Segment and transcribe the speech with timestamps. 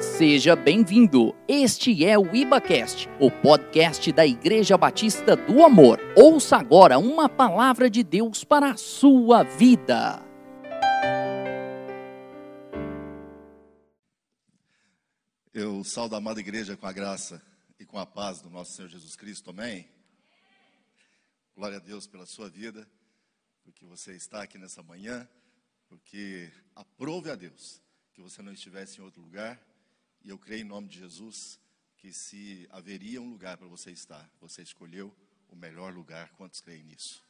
[0.00, 1.34] Seja bem-vindo.
[1.48, 5.98] Este é o IbaCast, o podcast da Igreja Batista do Amor.
[6.16, 10.24] Ouça agora uma palavra de Deus para a sua vida.
[15.52, 17.42] Eu saldo a amada igreja com a graça
[17.80, 19.88] e com a paz do nosso Senhor Jesus Cristo, amém?
[21.56, 22.88] Glória a Deus pela sua vida,
[23.64, 25.28] porque você está aqui nessa manhã,
[25.88, 27.82] porque aprove a Deus
[28.14, 29.60] que você não estivesse em outro lugar,
[30.22, 31.60] e eu creio em nome de Jesus
[31.96, 35.14] que se haveria um lugar para você estar, você escolheu
[35.48, 36.30] o melhor lugar.
[36.32, 37.22] Quantos creem nisso?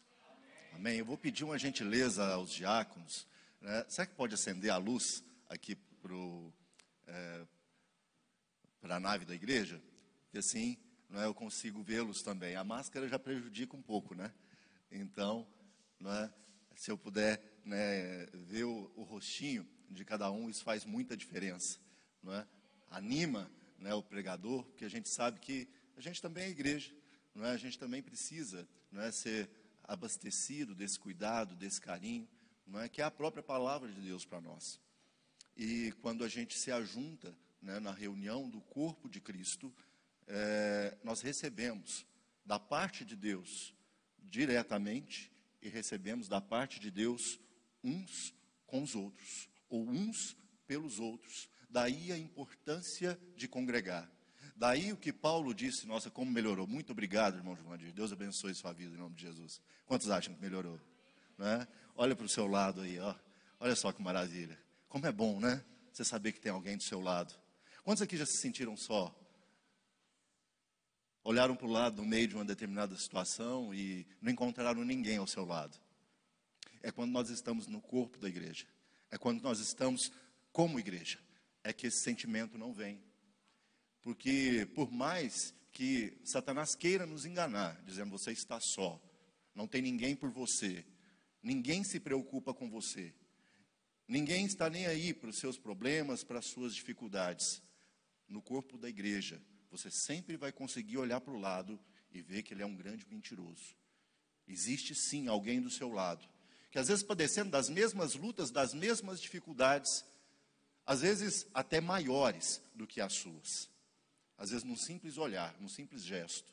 [0.73, 0.99] Amém.
[0.99, 3.27] Eu vou pedir uma gentileza aos diáconos.
[3.61, 3.85] Né?
[3.89, 6.15] Será que pode acender a luz aqui para
[7.07, 7.47] é,
[8.83, 9.83] a nave da igreja?
[10.33, 10.77] E assim
[11.09, 12.55] não é, eu consigo vê-los também.
[12.55, 14.31] A máscara já prejudica um pouco, né?
[14.91, 15.47] Então,
[15.99, 16.31] não é,
[16.77, 21.79] se eu puder né, ver o, o rostinho de cada um, isso faz muita diferença.
[22.23, 22.47] Não é?
[22.91, 26.93] Anima né, o pregador, porque a gente sabe que a gente também é igreja,
[27.35, 27.51] não é?
[27.51, 29.49] a gente também precisa não é, ser
[29.85, 32.29] abastecido desse cuidado, desse carinho,
[32.67, 32.89] não é?
[32.89, 34.81] que é a própria palavra de Deus para nós.
[35.57, 39.75] E quando a gente se ajunta né, na reunião do corpo de Cristo,
[40.27, 42.07] é, nós recebemos
[42.45, 43.75] da parte de Deus
[44.19, 47.41] diretamente e recebemos da parte de Deus
[47.83, 48.35] uns
[48.67, 50.37] com os outros, ou uns
[50.67, 51.49] pelos outros.
[51.69, 54.11] Daí a importância de congregar.
[54.57, 56.67] Daí o que Paulo disse, nossa, como melhorou.
[56.67, 57.93] Muito obrigado, irmão Giovanni.
[57.93, 59.61] Deus abençoe sua vida em nome de Jesus.
[59.87, 60.81] Quantos acham que melhorou?
[61.37, 61.69] Né?
[61.95, 63.15] Olha para o seu lado aí, ó.
[63.61, 64.59] Olha só que maravilha.
[64.89, 65.65] Como é bom, né?
[65.93, 67.35] Você saber que tem alguém do seu lado.
[67.85, 69.15] Quantos aqui já se sentiram só?
[71.23, 75.27] Olharam para o lado no meio de uma determinada situação e não encontraram ninguém ao
[75.27, 75.79] seu lado.
[76.83, 78.67] É quando nós estamos no corpo da igreja.
[79.11, 80.11] É quando nós estamos
[80.51, 81.19] como igreja
[81.65, 83.03] é que esse sentimento não vem.
[84.03, 89.01] Porque por mais que Satanás queira nos enganar, dizendo você está só,
[89.55, 90.85] não tem ninguém por você,
[91.43, 93.15] ninguém se preocupa com você,
[94.07, 97.63] ninguém está nem aí para os seus problemas, para as suas dificuldades.
[98.29, 99.41] No corpo da igreja,
[99.71, 101.79] você sempre vai conseguir olhar para o lado
[102.11, 103.77] e ver que ele é um grande mentiroso.
[104.47, 106.27] Existe sim alguém do seu lado,
[106.71, 110.05] que às vezes padecendo das mesmas lutas, das mesmas dificuldades,
[110.89, 113.69] às vezes até maiores do que as suas.
[114.39, 116.51] Às vezes num simples olhar, num simples gesto.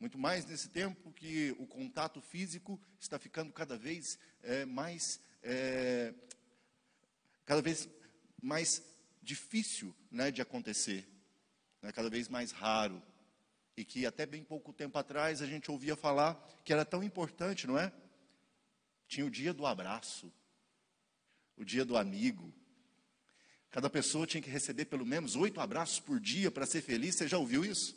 [0.00, 6.12] Muito mais nesse tempo que o contato físico está ficando cada vez é, mais, é,
[7.44, 7.88] cada vez
[8.42, 8.82] mais
[9.22, 11.08] difícil né, de acontecer,
[11.80, 13.00] né, cada vez mais raro.
[13.76, 16.34] E que até bem pouco tempo atrás a gente ouvia falar
[16.64, 17.92] que era tão importante, não é?
[19.06, 20.32] Tinha o dia do abraço,
[21.56, 22.52] o dia do amigo,
[23.72, 27.14] Cada pessoa tinha que receber pelo menos oito abraços por dia para ser feliz.
[27.14, 27.96] Você já ouviu isso?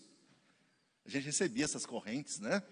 [1.06, 2.64] A gente recebia essas correntes, né?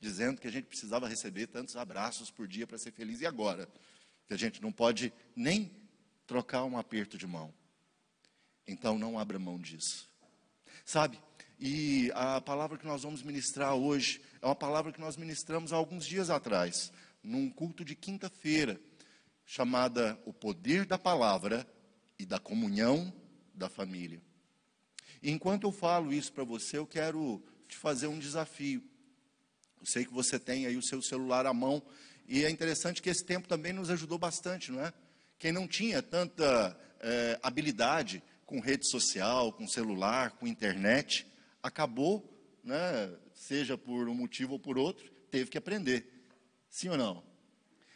[0.00, 3.20] Dizendo que a gente precisava receber tantos abraços por dia para ser feliz.
[3.20, 3.68] E agora?
[4.26, 5.70] Que a gente não pode nem
[6.26, 7.54] trocar um aperto de mão.
[8.66, 10.10] Então não abra mão disso.
[10.84, 11.20] Sabe?
[11.60, 15.76] E a palavra que nós vamos ministrar hoje é uma palavra que nós ministramos há
[15.76, 16.92] alguns dias atrás,
[17.22, 18.80] num culto de quinta-feira,
[19.46, 21.64] chamada O Poder da Palavra
[22.18, 23.12] e da comunhão
[23.54, 24.20] da família.
[25.22, 28.82] E enquanto eu falo isso para você, eu quero te fazer um desafio.
[29.80, 31.82] Eu sei que você tem aí o seu celular à mão,
[32.26, 34.92] e é interessante que esse tempo também nos ajudou bastante, não é?
[35.38, 41.26] Quem não tinha tanta é, habilidade com rede social, com celular, com internet,
[41.62, 46.26] acabou, né, seja por um motivo ou por outro, teve que aprender.
[46.68, 47.27] Sim ou não?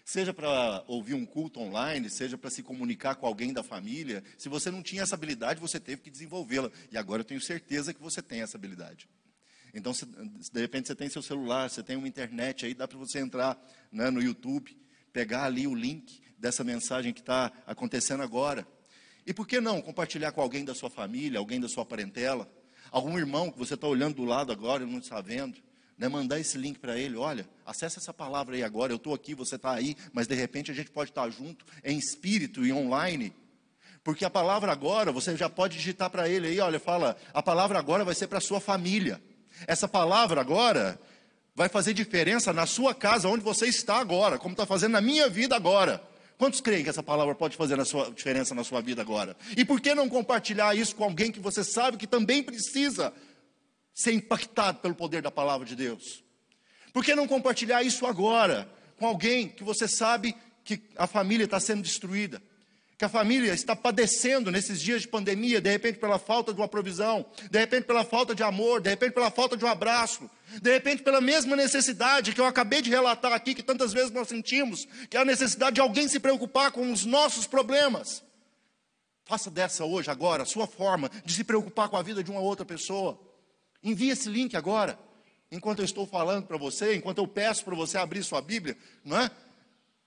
[0.04, 4.22] Seja para ouvir um culto online, seja para se comunicar com alguém da família.
[4.36, 6.70] Se você não tinha essa habilidade, você teve que desenvolvê-la.
[6.90, 9.08] E agora eu tenho certeza que você tem essa habilidade.
[9.74, 12.98] Então, se, de repente você tem seu celular, você tem uma internet aí, dá para
[12.98, 13.58] você entrar
[13.90, 14.76] né, no YouTube,
[15.12, 18.66] pegar ali o link dessa mensagem que está acontecendo agora.
[19.24, 22.50] E por que não compartilhar com alguém da sua família, alguém da sua parentela,
[22.90, 25.62] algum irmão que você está olhando do lado agora e não está vendo?
[25.98, 29.34] Né, mandar esse link para ele, olha, acessa essa palavra aí agora, eu estou aqui,
[29.34, 32.72] você está aí, mas de repente a gente pode estar tá junto em espírito e
[32.72, 33.32] online.
[34.04, 37.78] Porque a palavra agora, você já pode digitar para ele aí, olha, fala, a palavra
[37.78, 39.22] agora vai ser para a sua família.
[39.66, 40.98] Essa palavra agora
[41.54, 45.28] vai fazer diferença na sua casa, onde você está agora, como está fazendo na minha
[45.28, 46.02] vida agora.
[46.36, 49.36] Quantos creem que essa palavra pode fazer a sua, diferença na sua vida agora?
[49.56, 53.12] E por que não compartilhar isso com alguém que você sabe que também precisa
[53.94, 56.22] ser impactado pelo poder da palavra de Deus?
[56.92, 58.68] Por que não compartilhar isso agora
[58.98, 60.34] com alguém que você sabe
[60.64, 62.40] que a família está sendo destruída?
[63.02, 66.68] que a família está padecendo nesses dias de pandemia, de repente pela falta de uma
[66.68, 70.30] provisão, de repente pela falta de amor, de repente pela falta de um abraço,
[70.62, 74.28] de repente pela mesma necessidade que eu acabei de relatar aqui, que tantas vezes nós
[74.28, 78.22] sentimos, que é a necessidade de alguém se preocupar com os nossos problemas.
[79.24, 82.38] Faça dessa hoje, agora, a sua forma de se preocupar com a vida de uma
[82.38, 83.18] outra pessoa.
[83.82, 84.98] Envie esse link agora,
[85.50, 89.18] enquanto eu estou falando para você, enquanto eu peço para você abrir sua Bíblia, não
[89.18, 89.30] é?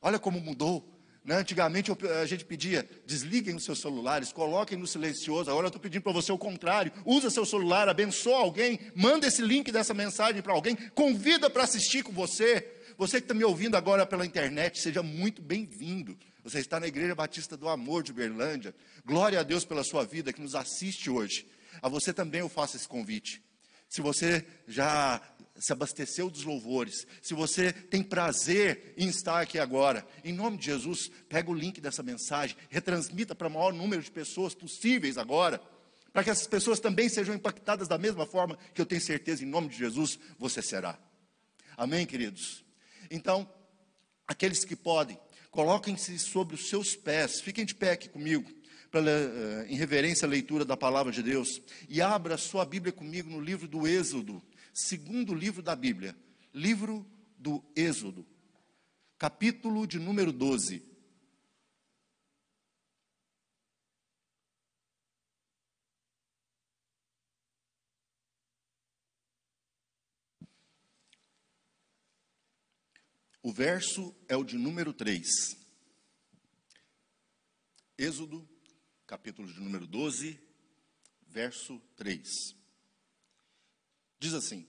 [0.02, 0.96] Olha como mudou.
[1.26, 1.36] Né?
[1.36, 5.50] Antigamente a gente pedia, desliguem os seus celulares, coloquem no silencioso.
[5.50, 6.92] Agora eu estou pedindo para você o contrário.
[7.04, 12.04] Usa seu celular, abençoa alguém, manda esse link dessa mensagem para alguém, convida para assistir
[12.04, 12.72] com você.
[12.98, 16.18] Você que está me ouvindo agora pela internet, seja muito bem-vindo.
[16.44, 18.74] Você está na Igreja Batista do Amor de Berlândia.
[19.04, 21.48] Glória a Deus pela sua vida que nos assiste hoje.
[21.82, 23.44] A você também eu faço esse convite.
[23.88, 25.22] Se você já
[25.58, 30.66] se abasteceu dos louvores, se você tem prazer em estar aqui agora, em nome de
[30.66, 35.62] Jesus, pega o link dessa mensagem, retransmita para o maior número de pessoas possíveis agora,
[36.12, 39.48] para que essas pessoas também sejam impactadas da mesma forma que eu tenho certeza, em
[39.48, 41.00] nome de Jesus, você será.
[41.78, 42.64] Amém, queridos?
[43.10, 43.50] Então,
[44.28, 45.20] aqueles que podem,
[45.52, 48.50] coloquem-se sobre os seus pés, fiquem de pé aqui comigo,
[48.96, 49.12] pela,
[49.68, 53.68] em reverência à leitura da palavra de Deus, e abra sua Bíblia comigo no livro
[53.68, 54.42] do Êxodo,
[54.74, 56.16] segundo livro da Bíblia,
[56.54, 57.06] livro
[57.38, 58.26] do Êxodo,
[59.18, 60.82] capítulo de número 12.
[73.44, 75.28] O verso é o de número 3.
[77.98, 78.55] Êxodo,
[79.08, 80.40] capítulo de número 12,
[81.28, 82.28] verso 3.
[84.20, 84.68] Diz assim: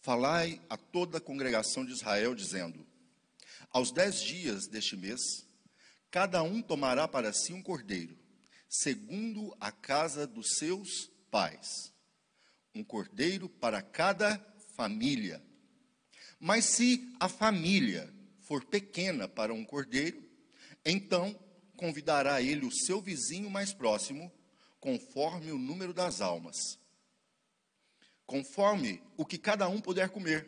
[0.00, 2.84] Falai a toda a congregação de Israel, dizendo:
[3.70, 5.20] Aos dez dias deste mês,
[6.10, 8.18] cada um tomará para si um cordeiro,
[8.68, 11.92] segundo a casa dos seus pais.
[12.74, 14.38] Um cordeiro para cada
[14.74, 15.42] família.
[16.40, 18.12] Mas se a família
[18.42, 20.28] for pequena para um cordeiro,
[20.84, 21.38] então
[21.78, 24.30] convidará ele o seu vizinho mais próximo,
[24.78, 26.78] conforme o número das almas
[28.28, 30.46] conforme o que cada um puder comer.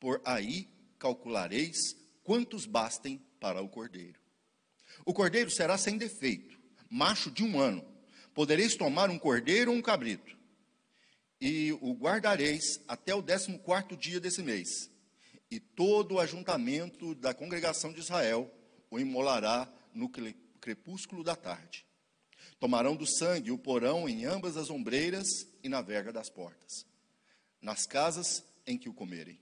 [0.00, 0.66] Por aí
[0.98, 1.94] calculareis
[2.24, 4.18] quantos bastem para o cordeiro.
[5.04, 7.86] O cordeiro será sem defeito, macho de um ano.
[8.32, 10.38] Podereis tomar um cordeiro ou um cabrito,
[11.38, 14.90] e o guardareis até o décimo quarto dia desse mês.
[15.50, 18.50] E todo o ajuntamento da congregação de Israel
[18.90, 20.10] o imolará no
[20.60, 21.86] crepúsculo da tarde.
[22.58, 25.26] Tomarão do sangue o porão em ambas as ombreiras
[25.62, 26.86] e na verga das portas,
[27.60, 29.40] nas casas em que o comerem.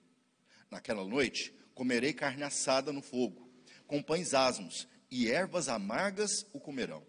[0.71, 3.51] Naquela noite comerei carne assada no fogo,
[3.87, 7.05] com pães asmos e ervas amargas o comerão.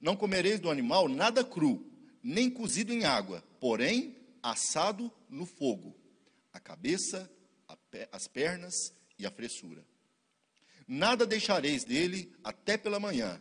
[0.00, 1.86] Não comereis do animal nada cru,
[2.22, 5.94] nem cozido em água, porém assado no fogo,
[6.52, 7.30] a cabeça,
[7.68, 8.74] a pe as pernas
[9.18, 9.84] e a fressura.
[10.92, 13.40] Nada deixareis dele até pela manhã,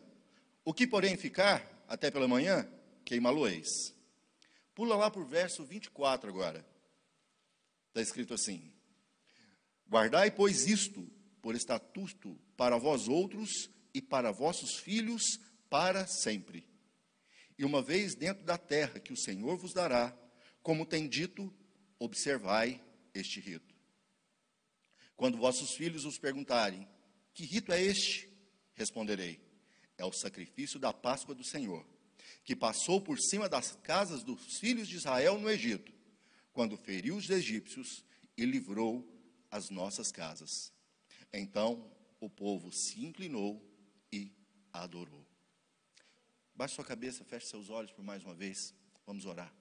[0.63, 2.71] o que, porém, ficar até pela manhã,
[3.03, 3.91] queimá-lo-eis.
[4.75, 6.63] Pula lá para o verso 24 agora.
[7.87, 8.71] Está escrito assim:
[9.89, 11.11] Guardai, pois, isto
[11.41, 15.39] por estatuto para vós outros e para vossos filhos
[15.71, 16.69] para sempre.
[17.57, 20.15] E uma vez dentro da terra que o Senhor vos dará,
[20.61, 21.51] como tem dito,
[21.97, 22.79] observai
[23.11, 23.73] este rito.
[25.17, 26.87] Quando vossos filhos os perguntarem:
[27.39, 28.27] Que rito é este?
[28.75, 29.39] Responderei:
[29.97, 31.85] é o sacrifício da Páscoa do Senhor,
[32.43, 35.89] que passou por cima das casas dos filhos de Israel no Egito,
[36.51, 38.03] quando feriu os egípcios
[38.35, 39.07] e livrou
[39.49, 40.73] as nossas casas.
[41.31, 43.65] Então o povo se inclinou
[44.11, 44.33] e
[44.73, 45.25] adorou.
[46.53, 48.75] Baixe sua cabeça, feche seus olhos por mais uma vez.
[49.05, 49.55] Vamos orar.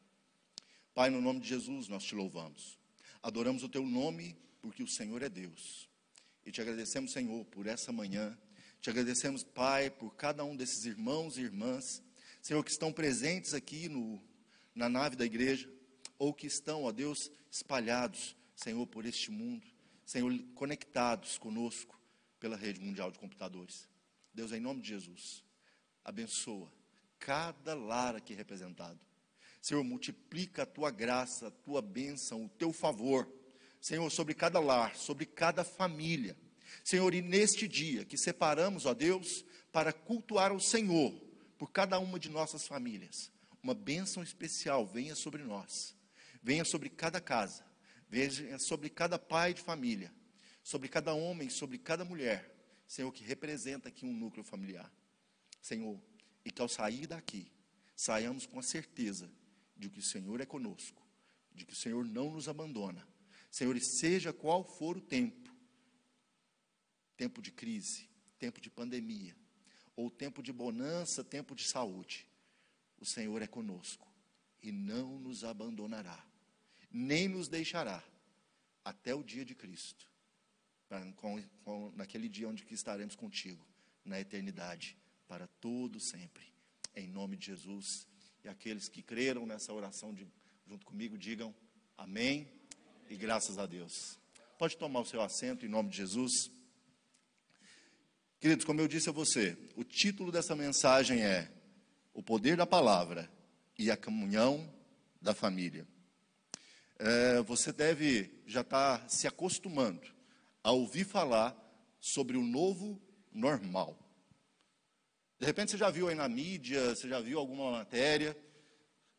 [0.92, 2.76] Pai, no nome de Jesus, nós te louvamos.
[3.23, 5.88] Adoramos o teu nome porque o Senhor é Deus.
[6.48, 8.34] E te agradecemos, Senhor, por essa manhã
[8.80, 12.02] te agradecemos, Pai, por cada um desses irmãos e irmãs,
[12.40, 14.18] Senhor, que estão presentes aqui no,
[14.74, 15.70] na nave da igreja,
[16.18, 19.66] ou que estão, ó Deus, espalhados, Senhor, por este mundo,
[20.06, 22.00] Senhor, conectados conosco
[22.40, 23.86] pela rede mundial de computadores.
[24.32, 25.44] Deus, em nome de Jesus,
[26.02, 26.72] abençoa
[27.18, 28.98] cada lar aqui representado.
[29.60, 33.30] Senhor, multiplica a tua graça, a tua bênção, o teu favor,
[33.80, 36.37] Senhor, sobre cada lar, sobre cada família.
[36.85, 41.12] Senhor, e neste dia que separamos, ó Deus, para cultuar o Senhor
[41.58, 43.30] por cada uma de nossas famílias,
[43.62, 45.94] uma bênção especial venha sobre nós,
[46.42, 47.64] venha sobre cada casa,
[48.08, 50.12] venha sobre cada pai de família,
[50.62, 52.54] sobre cada homem, sobre cada mulher,
[52.87, 54.90] Senhor, que representa aqui um núcleo familiar.
[55.61, 56.00] Senhor,
[56.44, 57.50] e que ao sair daqui,
[57.94, 59.30] saiamos com a certeza
[59.76, 61.02] de que o Senhor é conosco,
[61.54, 63.06] de que o Senhor não nos abandona.
[63.58, 65.52] Senhor, e seja qual for o tempo,
[67.16, 69.34] tempo de crise, tempo de pandemia,
[69.96, 72.24] ou tempo de bonança, tempo de saúde,
[73.00, 74.06] o Senhor é conosco
[74.62, 76.24] e não nos abandonará,
[76.88, 78.00] nem nos deixará
[78.84, 80.08] até o dia de Cristo,
[81.16, 83.66] com, com, naquele dia onde estaremos contigo,
[84.04, 84.96] na eternidade,
[85.26, 86.46] para todo sempre.
[86.94, 88.06] Em nome de Jesus.
[88.44, 90.28] E aqueles que creram nessa oração de,
[90.64, 91.52] junto comigo, digam
[91.96, 92.57] amém
[93.10, 94.18] e graças a Deus.
[94.58, 96.50] Pode tomar o seu assento em nome de Jesus.
[98.38, 101.50] Queridos, como eu disse a você, o título dessa mensagem é
[102.12, 103.30] O Poder da Palavra
[103.78, 104.72] e a Comunhão
[105.22, 105.86] da Família.
[106.98, 110.06] É, você deve já estar tá se acostumando
[110.62, 111.56] a ouvir falar
[112.00, 113.00] sobre o novo
[113.32, 113.98] normal.
[115.38, 118.36] De repente você já viu aí na mídia, você já viu alguma matéria,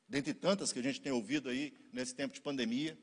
[0.07, 2.97] dentre tantas que a gente tem ouvido aí nesse tempo de pandemia,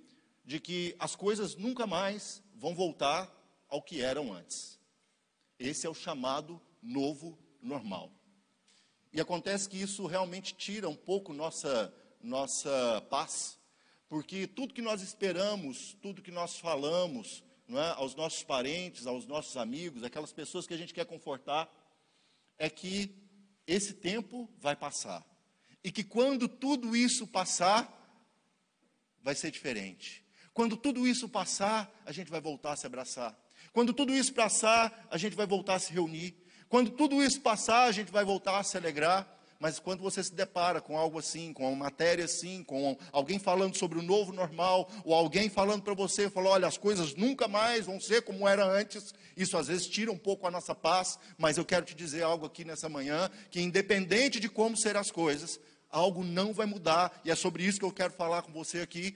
[0.46, 3.30] de que as coisas nunca mais vão voltar
[3.68, 4.78] ao que eram antes.
[5.58, 8.12] Esse é o chamado novo normal.
[9.12, 13.58] E acontece que isso realmente tira um pouco nossa, nossa paz,
[14.08, 19.56] porque tudo que nós esperamos, tudo que nós falamos é, aos nossos parentes, aos nossos
[19.56, 21.68] amigos, aquelas pessoas que a gente quer confortar,
[22.56, 23.10] é que
[23.66, 25.26] esse tempo vai passar.
[25.82, 27.92] E que quando tudo isso passar,
[29.22, 30.25] vai ser diferente.
[30.56, 33.38] Quando tudo isso passar, a gente vai voltar a se abraçar.
[33.74, 36.34] Quando tudo isso passar, a gente vai voltar a se reunir.
[36.66, 39.30] Quando tudo isso passar, a gente vai voltar a se alegrar.
[39.60, 43.76] Mas quando você se depara com algo assim, com uma matéria assim, com alguém falando
[43.76, 47.84] sobre o novo normal, ou alguém falando para você, falou, olha, as coisas nunca mais
[47.84, 51.58] vão ser como era antes, isso às vezes tira um pouco a nossa paz, mas
[51.58, 55.60] eu quero te dizer algo aqui nessa manhã, que independente de como serão as coisas,
[55.90, 59.14] algo não vai mudar, e é sobre isso que eu quero falar com você aqui,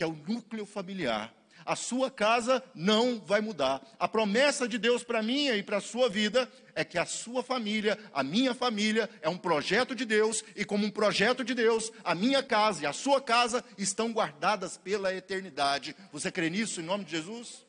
[0.00, 1.30] que é o núcleo familiar
[1.62, 3.86] a sua casa não vai mudar.
[3.98, 7.42] A promessa de Deus para mim e para a sua vida é que a sua
[7.42, 11.92] família, a minha família, é um projeto de Deus, e como um projeto de Deus,
[12.02, 15.94] a minha casa e a sua casa estão guardadas pela eternidade.
[16.10, 17.66] Você crê nisso em nome de Jesus?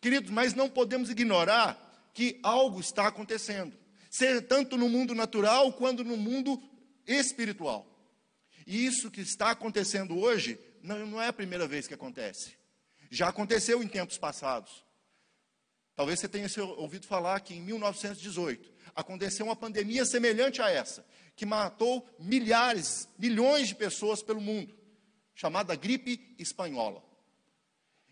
[0.00, 3.76] Queridos, mas não podemos ignorar que algo está acontecendo,
[4.08, 6.62] seja tanto no mundo natural quanto no mundo
[7.06, 7.86] espiritual.
[8.66, 12.52] E isso que está acontecendo hoje não, não é a primeira vez que acontece.
[13.10, 14.84] Já aconteceu em tempos passados.
[15.96, 21.46] Talvez você tenha ouvido falar que em 1918 aconteceu uma pandemia semelhante a essa, que
[21.46, 24.76] matou milhares, milhões de pessoas pelo mundo,
[25.34, 27.02] chamada gripe espanhola.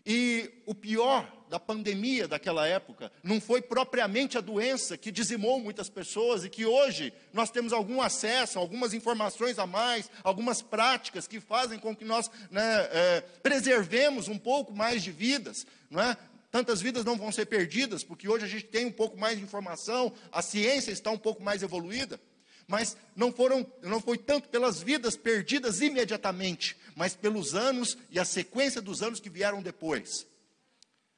[0.03, 5.87] E o pior da pandemia daquela época não foi propriamente a doença que dizimou muitas
[5.87, 11.39] pessoas e que hoje nós temos algum acesso, algumas informações a mais, algumas práticas que
[11.39, 16.17] fazem com que nós né, é, preservemos um pouco mais de vidas, não é?
[16.49, 19.43] Tantas vidas não vão ser perdidas, porque hoje a gente tem um pouco mais de
[19.43, 22.19] informação, a ciência está um pouco mais evoluída
[22.65, 28.23] mas não foram, não foi tanto pelas vidas perdidas imediatamente, mas pelos anos e a
[28.23, 30.25] sequência dos anos que vieram depois.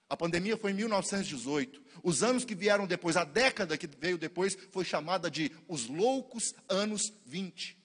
[0.10, 1.82] A pandemia foi em 1918.
[2.04, 6.54] Os anos que vieram depois, a década que veio depois, foi chamada de os loucos
[6.70, 7.78] anos 20.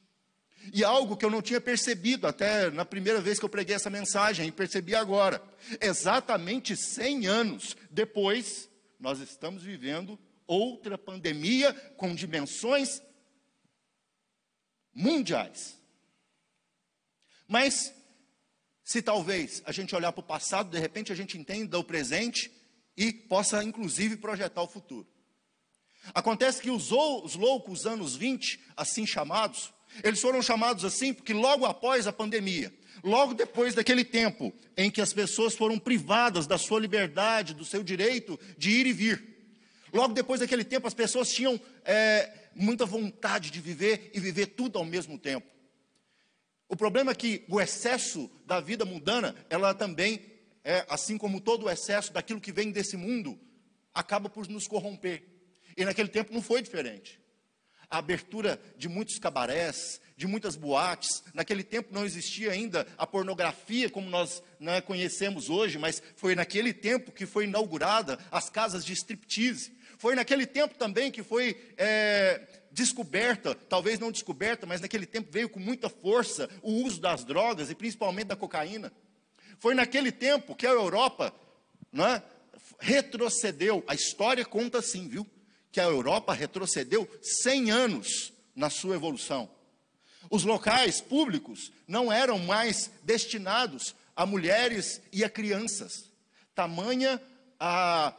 [0.75, 3.89] E algo que eu não tinha percebido até na primeira vez que eu preguei essa
[3.89, 5.43] mensagem, e percebi agora.
[5.81, 13.01] Exatamente 100 anos depois, nós estamos vivendo outra pandemia com dimensões
[14.93, 15.79] mundiais.
[17.49, 17.95] Mas,
[18.91, 22.51] se talvez a gente olhar para o passado, de repente a gente entenda o presente
[22.97, 25.07] e possa, inclusive, projetar o futuro.
[26.13, 31.65] Acontece que os, os loucos anos 20, assim chamados, eles foram chamados assim porque logo
[31.67, 36.81] após a pandemia, logo depois daquele tempo em que as pessoas foram privadas da sua
[36.81, 39.23] liberdade, do seu direito de ir e vir,
[39.93, 44.81] logo depois daquele tempo as pessoas tinham é, muita vontade de viver e viver tudo
[44.81, 45.60] ao mesmo tempo.
[46.71, 50.23] O problema é que o excesso da vida mundana, ela também
[50.63, 53.37] é, assim como todo o excesso daquilo que vem desse mundo,
[53.93, 55.25] acaba por nos corromper.
[55.77, 57.21] E naquele tempo não foi diferente.
[57.91, 63.91] A abertura de muitos cabarés, de muitas boates, naquele tempo não existia ainda a pornografia
[63.91, 68.93] como nós né, conhecemos hoje, mas foi naquele tempo que foi inaugurada as casas de
[68.93, 75.31] striptease, foi naquele tempo também que foi é, descoberta, talvez não descoberta, mas naquele tempo
[75.31, 78.93] veio com muita força o uso das drogas e principalmente da cocaína.
[79.59, 81.35] Foi naquele tempo que a Europa
[81.93, 82.23] não é,
[82.79, 83.85] retrocedeu.
[83.87, 85.27] A história conta assim, viu?
[85.73, 89.49] que a Europa retrocedeu 100 anos na sua evolução.
[90.29, 96.11] Os locais públicos não eram mais destinados a mulheres e a crianças.
[96.55, 97.21] Tamanha
[97.59, 98.15] a,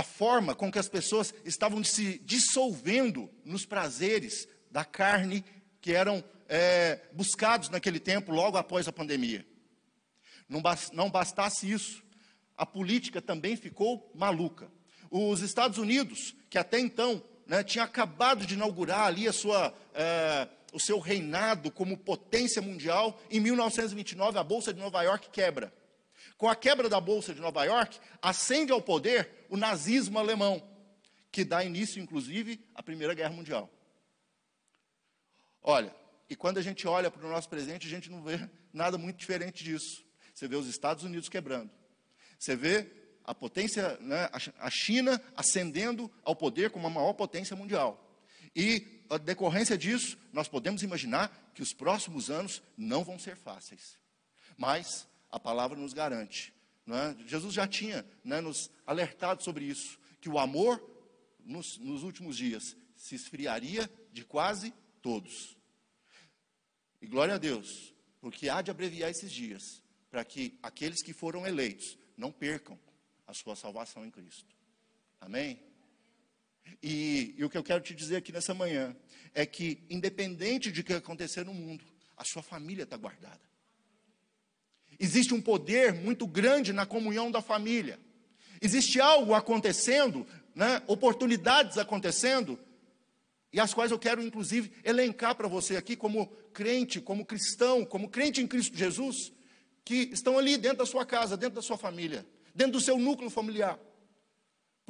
[0.00, 5.44] a forma com que as pessoas estavam se dissolvendo nos prazeres da carne
[5.78, 9.46] que eram é, buscados naquele tempo, logo após a pandemia.
[10.48, 12.02] Não, bastasse isso,
[12.56, 14.72] a política também ficou maluca.
[15.10, 20.80] Os Estados Unidos, que até então né, tinha acabado de inaugurar ali sua, é, o
[20.80, 25.70] seu reinado como potência mundial, em 1929 a Bolsa de Nova York quebra.
[26.40, 30.66] Com a quebra da Bolsa de Nova York, ascende ao poder o nazismo alemão,
[31.30, 33.70] que dá início, inclusive, à Primeira Guerra Mundial.
[35.62, 35.94] Olha,
[36.30, 39.18] e quando a gente olha para o nosso presente, a gente não vê nada muito
[39.18, 40.02] diferente disso.
[40.34, 41.70] Você vê os Estados Unidos quebrando.
[42.38, 42.90] Você vê
[43.22, 48.18] a potência, né, a China ascendendo ao poder como a maior potência mundial.
[48.56, 53.98] E a decorrência disso, nós podemos imaginar que os próximos anos não vão ser fáceis.
[54.56, 56.52] Mas a palavra nos garante.
[56.88, 57.28] É?
[57.28, 60.82] Jesus já tinha né, nos alertado sobre isso, que o amor
[61.44, 65.56] nos, nos últimos dias se esfriaria de quase todos.
[67.00, 71.46] E glória a Deus, porque há de abreviar esses dias, para que aqueles que foram
[71.46, 72.78] eleitos não percam
[73.26, 74.54] a sua salvação em Cristo.
[75.20, 75.62] Amém?
[76.82, 78.96] E, e, o que eu quero te dizer aqui nessa manhã
[79.32, 81.84] é que, independente de que acontecer no mundo,
[82.16, 83.49] a sua família está guardada.
[85.00, 87.98] Existe um poder muito grande na comunhão da família.
[88.60, 92.58] Existe algo acontecendo, né, oportunidades acontecendo,
[93.52, 98.08] e as quais eu quero, inclusive, elencar para você aqui, como crente, como cristão, como
[98.08, 99.32] crente em Cristo Jesus,
[99.84, 103.30] que estão ali dentro da sua casa, dentro da sua família dentro do seu núcleo
[103.30, 103.78] familiar.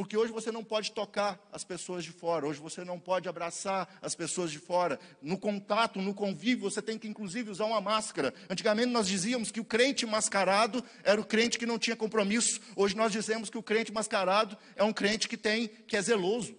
[0.00, 3.86] Porque hoje você não pode tocar as pessoas de fora, hoje você não pode abraçar
[4.00, 4.98] as pessoas de fora.
[5.20, 8.32] No contato, no convívio, você tem que inclusive usar uma máscara.
[8.48, 12.62] Antigamente nós dizíamos que o crente mascarado era o crente que não tinha compromisso.
[12.74, 16.56] Hoje nós dizemos que o crente mascarado é um crente que tem, que é zeloso.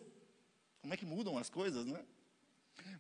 [0.79, 1.99] Como é que mudam as coisas, né?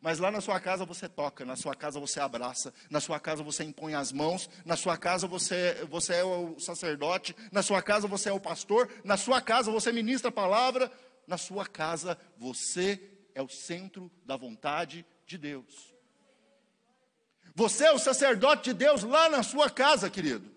[0.01, 3.43] Mas lá na sua casa você toca, na sua casa você abraça, na sua casa
[3.43, 8.07] você impõe as mãos, na sua casa você, você é o sacerdote, na sua casa
[8.07, 10.91] você é o pastor, na sua casa você ministra a palavra,
[11.27, 12.99] na sua casa você
[13.35, 15.93] é o centro da vontade de Deus.
[17.53, 20.49] Você é o sacerdote de Deus lá na sua casa, querido.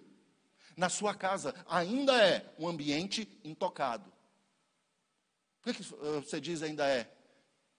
[0.74, 4.11] Na sua casa ainda é um ambiente intocado.
[5.61, 7.13] Por que eh, você diz ainda é?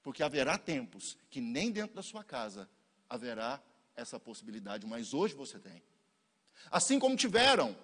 [0.05, 2.69] Porque haverá tempos que nem dentro da sua casa
[3.09, 3.59] haverá
[3.95, 5.81] essa possibilidade, mas hoje você tem.
[6.69, 7.75] Assim como tiveram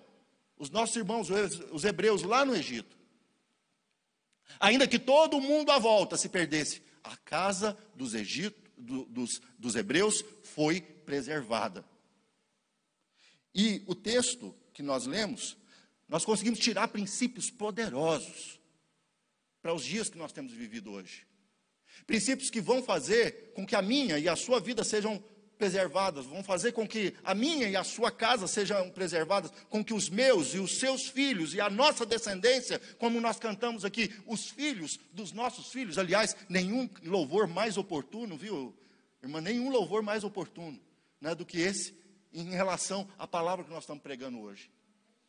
[0.55, 1.29] os nossos irmãos,
[1.71, 2.95] os hebreus, lá no Egito.
[4.60, 9.75] Ainda que todo mundo à volta se perdesse, a casa dos, Egito, do, dos, dos
[9.75, 11.84] hebreus foi preservada.
[13.51, 15.57] E o texto que nós lemos,
[16.07, 18.60] nós conseguimos tirar princípios poderosos
[19.60, 21.30] para os dias que nós temos vivido hoje.
[22.05, 25.23] Princípios que vão fazer com que a minha e a sua vida sejam
[25.61, 29.93] preservadas, vão fazer com que a minha e a sua casa sejam preservadas, com que
[29.93, 34.49] os meus e os seus filhos e a nossa descendência, como nós cantamos aqui, os
[34.49, 38.75] filhos dos nossos filhos, aliás, nenhum louvor mais oportuno, viu,
[39.21, 40.81] irmã, nenhum louvor mais oportuno
[41.21, 41.95] né, do que esse
[42.33, 44.67] em relação à palavra que nós estamos pregando hoje.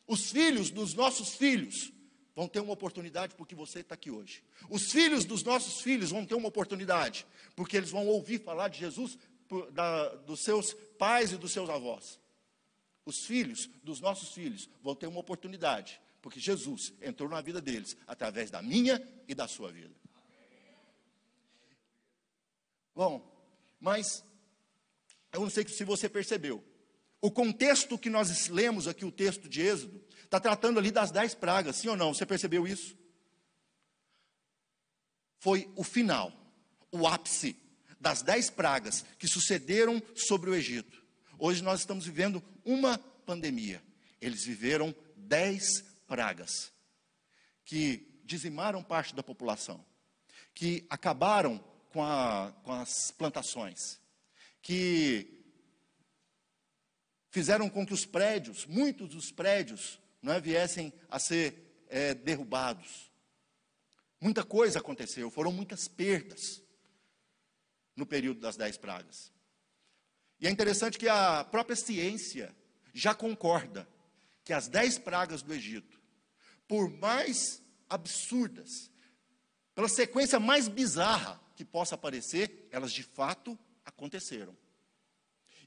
[0.07, 1.93] Os filhos dos nossos filhos
[2.35, 4.43] vão ter uma oportunidade porque você está aqui hoje.
[4.69, 8.79] Os filhos dos nossos filhos vão ter uma oportunidade porque eles vão ouvir falar de
[8.79, 9.17] Jesus
[9.47, 12.19] por, da, dos seus pais e dos seus avós.
[13.05, 17.97] Os filhos dos nossos filhos vão ter uma oportunidade porque Jesus entrou na vida deles
[18.07, 19.93] através da minha e da sua vida.
[22.95, 23.29] Bom,
[23.79, 24.23] mas
[25.33, 26.63] eu não sei se você percebeu.
[27.19, 30.01] O contexto que nós lemos aqui, o texto de Êxodo,
[30.33, 32.11] Está tratando ali das dez pragas, sim ou não?
[32.11, 32.97] Você percebeu isso?
[35.37, 36.33] Foi o final,
[36.91, 37.55] o ápice
[37.99, 41.05] das dez pragas que sucederam sobre o Egito.
[41.37, 43.79] Hoje nós estamos vivendo uma pandemia.
[44.19, 46.73] Eles viveram dez pragas
[47.63, 49.85] que dizimaram parte da população,
[50.55, 51.59] que acabaram
[51.91, 53.99] com, a, com as plantações,
[54.63, 55.45] que
[57.29, 63.11] fizeram com que os prédios, muitos dos prédios, não é, viessem a ser é, derrubados.
[64.19, 66.63] Muita coisa aconteceu, foram muitas perdas
[67.93, 69.31] no período das dez pragas.
[70.39, 72.55] E é interessante que a própria ciência
[72.93, 73.87] já concorda
[74.45, 76.01] que as dez pragas do Egito,
[76.67, 78.89] por mais absurdas,
[79.75, 84.55] pela sequência mais bizarra que possa aparecer, elas de fato aconteceram.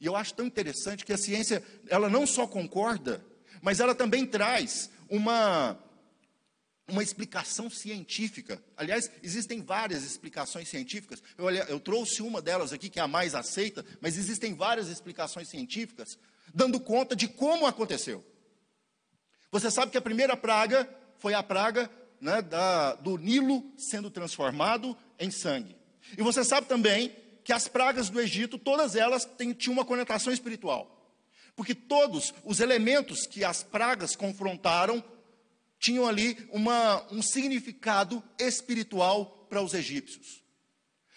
[0.00, 3.24] E eu acho tão interessante que a ciência, ela não só concorda,
[3.66, 5.76] mas ela também traz uma,
[6.86, 8.62] uma explicação científica.
[8.76, 11.20] Aliás, existem várias explicações científicas.
[11.36, 15.48] Eu, eu trouxe uma delas aqui, que é a mais aceita, mas existem várias explicações
[15.48, 16.16] científicas
[16.54, 18.24] dando conta de como aconteceu.
[19.50, 24.96] Você sabe que a primeira praga foi a praga né, da, do Nilo sendo transformado
[25.18, 25.74] em sangue.
[26.16, 30.32] E você sabe também que as pragas do Egito, todas elas têm, tinham uma conotação
[30.32, 30.95] espiritual.
[31.56, 35.02] Porque todos os elementos que as pragas confrontaram
[35.78, 40.44] tinham ali uma, um significado espiritual para os egípcios.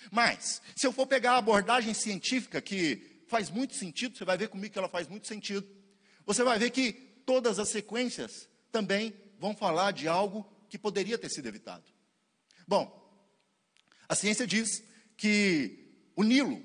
[0.10, 4.48] Mas, se eu for pegar a abordagem científica, que faz muito sentido, você vai ver
[4.48, 5.68] comigo que ela faz muito sentido,
[6.26, 6.94] você vai ver que
[7.26, 11.84] todas as sequências também vão falar de algo que poderia ter sido evitado.
[12.68, 12.96] Bom,
[14.08, 14.84] a ciência diz
[15.18, 16.64] que o Nilo,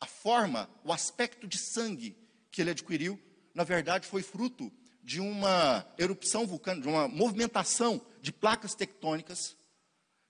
[0.00, 2.16] a forma, o aspecto de sangue
[2.58, 3.16] que ele adquiriu,
[3.54, 9.56] na verdade foi fruto de uma erupção vulcânica, de uma movimentação de placas tectônicas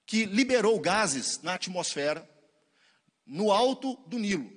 [0.05, 2.29] que liberou gases na atmosfera
[3.25, 4.53] no alto do Nilo.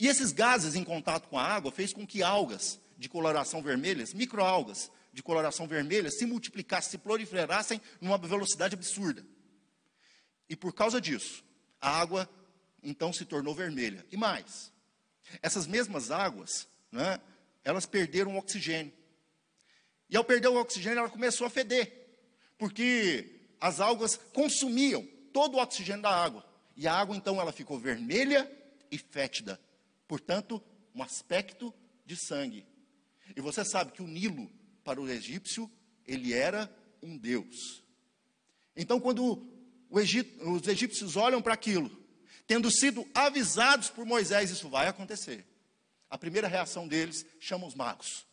[0.00, 4.02] E esses gases em contato com a água fez com que algas de coloração vermelha,
[4.14, 9.22] microalgas de coloração vermelha, se multiplicassem, se proliferassem numa velocidade absurda.
[10.48, 11.44] E por causa disso,
[11.78, 12.26] a água
[12.82, 14.06] então se tornou vermelha.
[14.10, 14.72] E mais,
[15.42, 17.20] essas mesmas águas, né,
[17.64, 18.92] elas perderam o oxigênio.
[20.08, 21.92] E ao perder o oxigênio, ela começou a feder,
[22.56, 26.44] porque as algas consumiam todo o oxigênio da água.
[26.76, 28.50] E a água, então, ela ficou vermelha
[28.90, 29.60] e fétida.
[30.06, 30.62] Portanto,
[30.94, 32.66] um aspecto de sangue.
[33.34, 34.50] E você sabe que o Nilo,
[34.84, 35.70] para o egípcio,
[36.06, 36.70] ele era
[37.02, 37.82] um deus.
[38.76, 39.50] Então, quando
[39.96, 42.04] Egito, os egípcios olham para aquilo,
[42.46, 45.46] Tendo sido avisados por Moisés, isso vai acontecer.
[46.14, 48.24] A primeira reação deles chama os magos.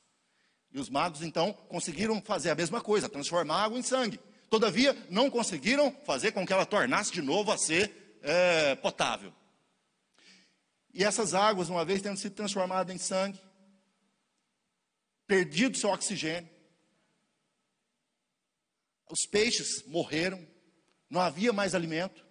[0.71, 4.19] E os magos então conseguiram fazer a mesma coisa, transformar água em sangue.
[4.51, 9.33] Todavia, não conseguiram fazer com que ela tornasse de novo a ser é, potável.
[10.93, 13.41] E essas águas, uma vez tendo sido transformadas em sangue,
[15.25, 16.51] perdido seu oxigênio,
[19.09, 20.47] os peixes morreram,
[21.09, 22.23] não havia mais alimento.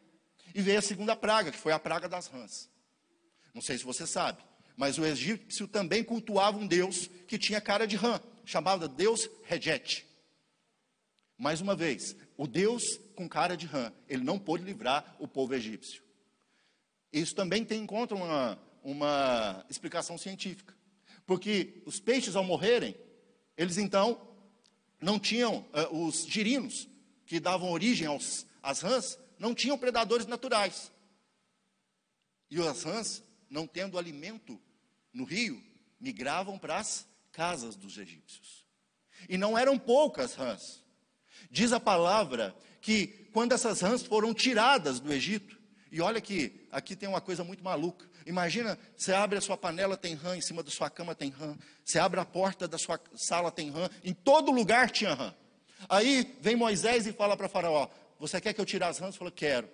[0.54, 2.70] E veio a segunda praga, que foi a praga das rãs.
[3.52, 4.40] Não sei se você sabe,
[4.80, 10.06] mas o egípcio também cultuava um deus que tinha cara de rã, chamado Deus Rejet.
[11.36, 15.54] Mais uma vez, o Deus com cara de rã, ele não pôde livrar o povo
[15.54, 16.02] egípcio.
[17.12, 20.74] Isso também tem em conta uma, uma explicação científica.
[21.26, 22.96] Porque os peixes, ao morrerem,
[23.58, 24.34] eles então
[24.98, 26.88] não tinham, uh, os girinos,
[27.26, 30.90] que davam origem aos, às rãs, não tinham predadores naturais.
[32.50, 34.58] E as rãs, não tendo alimento
[35.12, 35.62] no rio,
[36.00, 38.66] migravam para as casas dos egípcios.
[39.28, 40.82] E não eram poucas rãs.
[41.50, 45.58] Diz a palavra que quando essas rãs foram tiradas do Egito,
[45.92, 48.08] e olha que aqui tem uma coisa muito maluca.
[48.24, 51.56] Imagina, você abre a sua panela, tem rã, em cima da sua cama tem rã.
[51.84, 53.88] Você abre a porta da sua sala, tem rã.
[54.04, 55.34] Em todo lugar tinha rã.
[55.88, 59.16] Aí vem Moisés e fala para Faraó: você quer que eu tire as rãs?
[59.16, 59.68] Falou, quero.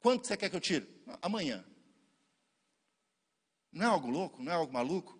[0.00, 0.88] Quanto você quer que eu tire?
[1.20, 1.64] Amanhã.
[3.78, 4.42] Não é algo louco?
[4.42, 5.16] Não é algo maluco?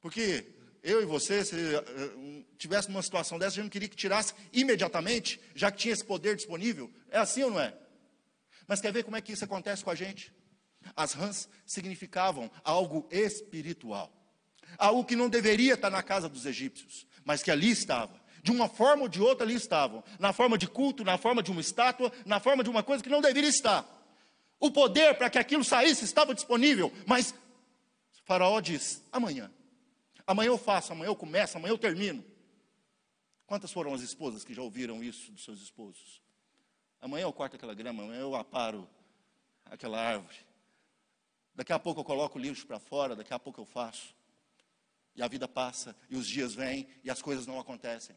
[0.00, 0.46] Porque
[0.82, 4.32] eu e você, se uh, tivesse numa situação dessa, a gente não queria que tirasse
[4.50, 6.90] imediatamente, já que tinha esse poder disponível.
[7.10, 7.76] É assim ou não é?
[8.66, 10.32] Mas quer ver como é que isso acontece com a gente?
[10.96, 14.10] As rãs significavam algo espiritual.
[14.78, 18.18] Algo que não deveria estar na casa dos egípcios, mas que ali estava.
[18.42, 20.02] De uma forma ou de outra ali estavam.
[20.18, 23.10] Na forma de culto, na forma de uma estátua, na forma de uma coisa que
[23.10, 23.84] não deveria estar.
[24.58, 27.34] O poder para que aquilo saísse estava disponível, mas
[28.30, 29.50] Faraó diz: amanhã.
[30.24, 32.24] Amanhã eu faço, amanhã eu começo, amanhã eu termino.
[33.44, 36.22] Quantas foram as esposas que já ouviram isso dos seus esposos?
[37.00, 38.88] Amanhã eu corto aquela grama, amanhã eu aparo
[39.64, 40.36] aquela árvore.
[41.56, 44.14] Daqui a pouco eu coloco o lixo para fora, daqui a pouco eu faço.
[45.16, 48.14] E a vida passa, e os dias vêm, e as coisas não acontecem.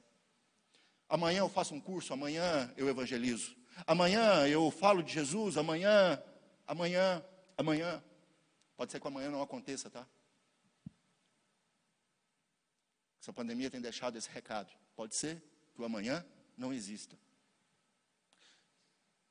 [1.09, 3.55] Amanhã eu faço um curso, amanhã eu evangelizo.
[3.87, 6.21] Amanhã eu falo de Jesus, amanhã,
[6.67, 7.25] amanhã,
[7.57, 8.03] amanhã.
[8.75, 10.07] Pode ser que amanhã não aconteça, tá?
[13.21, 14.71] Essa pandemia tem deixado esse recado.
[14.95, 15.41] Pode ser
[15.73, 16.25] que o amanhã
[16.57, 17.17] não exista.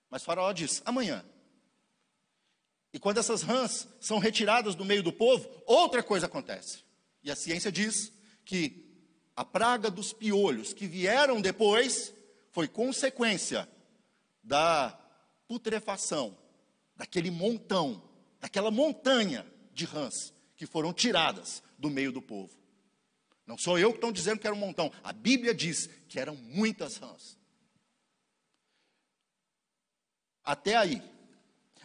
[0.08, 1.24] Mas Faraó diz: amanhã.
[2.92, 6.84] E quando essas rãs são retiradas do meio do povo, outra coisa acontece.
[7.22, 8.12] E a ciência diz
[8.44, 8.82] que
[9.34, 12.12] a praga dos piolhos que vieram depois
[12.50, 13.68] foi consequência
[14.42, 14.98] da
[15.46, 16.36] putrefação,
[16.94, 18.02] daquele montão,
[18.42, 22.52] daquela montanha de rãs que foram tiradas do meio do povo.
[23.46, 26.34] Não sou eu que estou dizendo que era um montão, a Bíblia diz que eram
[26.34, 27.38] muitas rãs.
[30.44, 31.00] Até aí,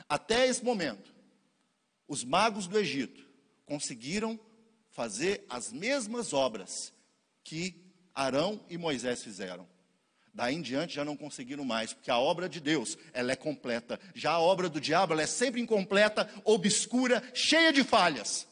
[0.09, 1.13] até esse momento,
[2.07, 3.23] os magos do Egito
[3.63, 4.39] conseguiram
[4.89, 6.91] fazer as mesmas obras
[7.43, 9.69] que Arão e Moisés fizeram.
[10.37, 13.99] Daí em diante já não conseguiram mais, porque a obra de Deus, ela é completa.
[14.13, 18.47] Já a obra do diabo, ela é sempre incompleta, obscura, cheia de falhas.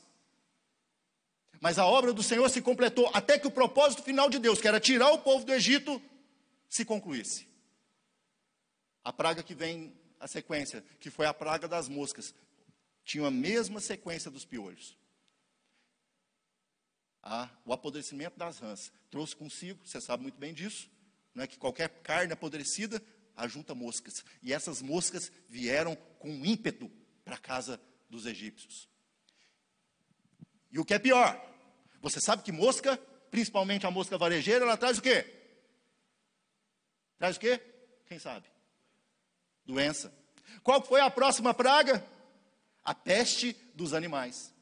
[1.61, 4.67] Mas a obra do Senhor se completou até que o propósito final de Deus, que
[4.67, 6.01] era tirar o povo do Egito,
[6.67, 7.47] se concluísse.
[9.03, 12.33] A praga que vem a sequência, que foi a praga das moscas,
[13.03, 14.97] tinha a mesma sequência dos piolhos.
[17.21, 20.89] Ah, o apodrecimento das rãs trouxe consigo, você sabe muito bem disso,
[21.35, 23.03] não é que qualquer carne apodrecida
[23.35, 24.23] ajunta moscas.
[24.41, 26.89] E essas moscas vieram com ímpeto
[27.25, 28.87] para a casa dos egípcios.
[30.71, 31.39] E o que é pior,
[32.01, 32.97] você sabe que mosca,
[33.29, 35.25] principalmente a mosca varejeira, ela traz o quê?
[37.17, 37.61] Traz o quê?
[38.07, 38.47] Quem sabe?
[39.65, 40.13] Doença.
[40.63, 42.05] Qual foi a próxima praga?
[42.83, 44.53] A peste dos animais.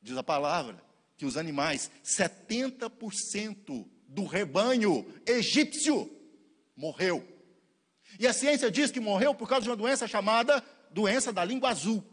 [0.00, 0.82] Diz a palavra
[1.16, 6.10] que os animais, 70% do rebanho egípcio
[6.76, 7.26] morreu.
[8.18, 11.70] E a ciência diz que morreu por causa de uma doença chamada doença da língua
[11.70, 12.04] azul,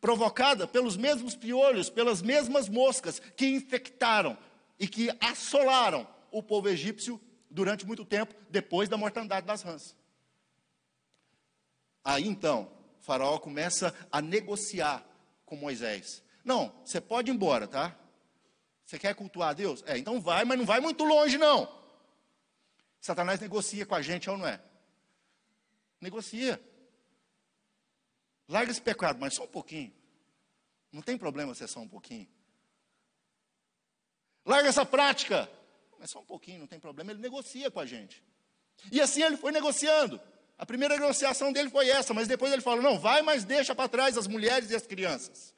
[0.00, 4.36] provocada pelos mesmos piolhos, pelas mesmas moscas que infectaram
[4.78, 7.18] e que assolaram o povo egípcio
[7.50, 9.96] durante muito tempo depois da mortandade das rãs.
[12.04, 15.04] Aí então, Faraó começa a negociar
[15.46, 16.22] com Moisés.
[16.44, 17.98] Não, você pode ir embora, tá?
[18.88, 19.84] Você quer cultuar a Deus?
[19.84, 21.70] É, então vai, mas não vai muito longe, não.
[22.98, 24.58] Satanás negocia com a gente, ou não é?
[26.00, 26.58] Negocia.
[28.48, 29.92] Larga esse pecado, mas só um pouquinho.
[30.90, 32.26] Não tem problema ser só um pouquinho.
[34.42, 35.46] Larga essa prática,
[35.98, 37.10] mas só um pouquinho, não tem problema.
[37.10, 38.24] Ele negocia com a gente.
[38.90, 40.18] E assim ele foi negociando.
[40.56, 43.86] A primeira negociação dele foi essa, mas depois ele falou: não, vai, mas deixa para
[43.86, 45.57] trás as mulheres e as crianças.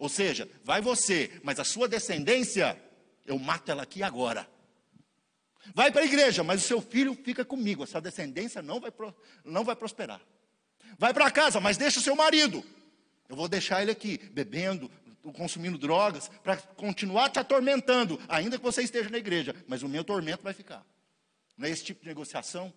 [0.00, 2.82] Ou seja, vai você, mas a sua descendência,
[3.26, 4.48] eu mato ela aqui agora.
[5.74, 8.90] Vai para a igreja, mas o seu filho fica comigo, a sua descendência não vai,
[9.44, 10.18] não vai prosperar.
[10.98, 12.64] Vai para casa, mas deixa o seu marido.
[13.28, 14.90] Eu vou deixar ele aqui, bebendo,
[15.34, 20.02] consumindo drogas, para continuar te atormentando, ainda que você esteja na igreja, mas o meu
[20.02, 20.82] tormento vai ficar.
[21.58, 22.72] Não é esse tipo de negociação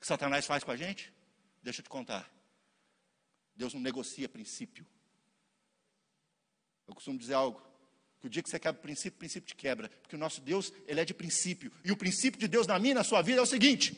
[0.00, 1.12] que Satanás faz com a gente?
[1.60, 2.30] Deixa eu te contar.
[3.56, 4.86] Deus não negocia princípio.
[6.86, 7.62] Eu costumo dizer algo.
[8.20, 9.88] Que o dia que você quebra o princípio, o princípio te quebra.
[9.88, 11.70] Porque o nosso Deus, ele é de princípio.
[11.84, 13.96] E o princípio de Deus na minha, na sua vida, é o seguinte.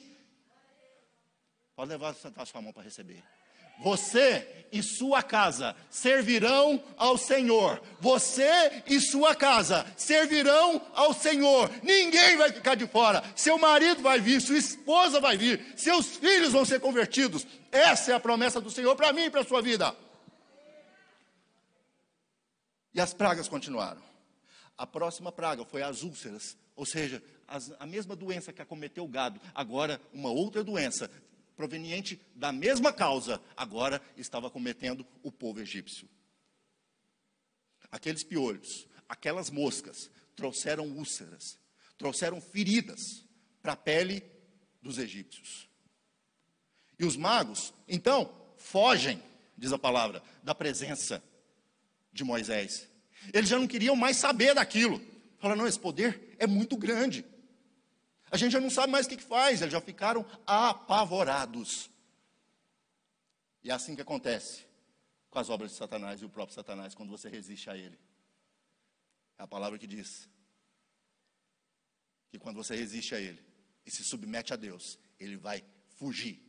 [1.76, 3.22] Pode levar a sua mão para receber.
[3.80, 7.80] Você e sua casa servirão ao Senhor.
[8.00, 11.70] Você e sua casa servirão ao Senhor.
[11.82, 13.22] Ninguém vai ficar de fora.
[13.36, 17.46] Seu marido vai vir, sua esposa vai vir, seus filhos vão ser convertidos.
[17.70, 19.94] Essa é a promessa do Senhor para mim e para a sua vida.
[22.94, 24.02] E as pragas continuaram.
[24.76, 29.08] A próxima praga foi as úlceras, ou seja, as, a mesma doença que acometeu o
[29.08, 31.10] gado, agora uma outra doença,
[31.56, 36.08] proveniente da mesma causa, agora estava cometendo o povo egípcio.
[37.90, 41.58] Aqueles piolhos, aquelas moscas, trouxeram úlceras,
[41.96, 43.00] trouxeram feridas
[43.60, 44.22] para a pele
[44.80, 45.68] dos egípcios.
[46.96, 49.20] E os magos, então, fogem,
[49.56, 51.22] diz a palavra, da presença
[52.18, 52.88] de Moisés.
[53.32, 55.00] Eles já não queriam mais saber daquilo.
[55.38, 57.24] Falaram, não, esse poder é muito grande.
[58.30, 61.88] A gente já não sabe mais o que, faz, eles já ficaram apavorados.
[63.62, 64.66] E é assim que acontece
[65.30, 67.98] com as obras de Satanás e o próprio Satanás quando você resiste a ele.
[69.38, 70.28] É a palavra que diz
[72.30, 73.42] que quando você resiste a ele
[73.86, 75.64] e se submete a Deus, ele vai
[75.96, 76.44] fugir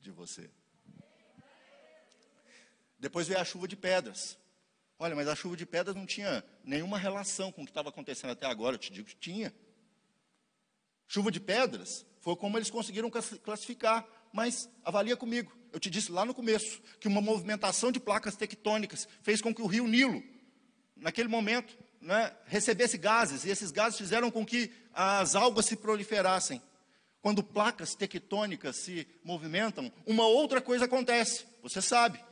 [0.00, 0.50] de você.
[2.98, 4.36] Depois veio a chuva de pedras.
[4.98, 8.30] Olha, mas a chuva de pedras não tinha nenhuma relação com o que estava acontecendo
[8.30, 8.74] até agora.
[8.74, 9.52] Eu te digo que tinha.
[11.06, 15.52] Chuva de pedras foi como eles conseguiram classificar, mas avalia comigo.
[15.72, 19.60] Eu te disse lá no começo que uma movimentação de placas tectônicas fez com que
[19.60, 20.22] o rio Nilo,
[20.96, 26.62] naquele momento, né, recebesse gases, e esses gases fizeram com que as algas se proliferassem.
[27.20, 32.22] Quando placas tectônicas se movimentam, uma outra coisa acontece, você sabe: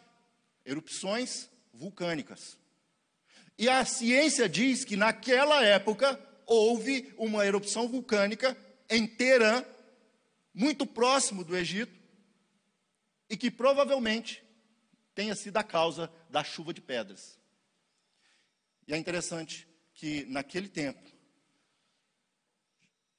[0.65, 2.59] erupções vulcânicas.
[3.59, 8.57] E a ciência diz que naquela época houve uma erupção vulcânica
[8.89, 9.65] em Teherã,
[10.55, 11.99] muito próximo do Egito
[13.29, 14.45] e que provavelmente
[15.15, 17.39] tenha sido a causa da chuva de pedras.
[18.87, 21.01] E é interessante que naquele tempo,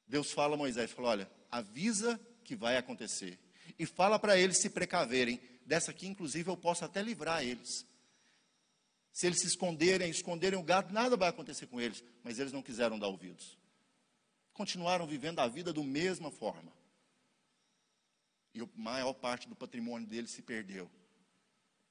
[0.07, 3.39] Deus fala a Moisés, falou, olha, avisa que vai acontecer.
[3.79, 5.41] E fala para eles se precaverem.
[5.65, 7.85] Dessa aqui, inclusive, eu posso até livrar eles.
[9.13, 12.03] Se eles se esconderem, esconderem o gado, nada vai acontecer com eles.
[12.23, 13.55] Mas eles não quiseram dar ouvidos.
[14.51, 16.73] Continuaram vivendo a vida da mesma forma.
[18.55, 20.89] E a maior parte do patrimônio deles se perdeu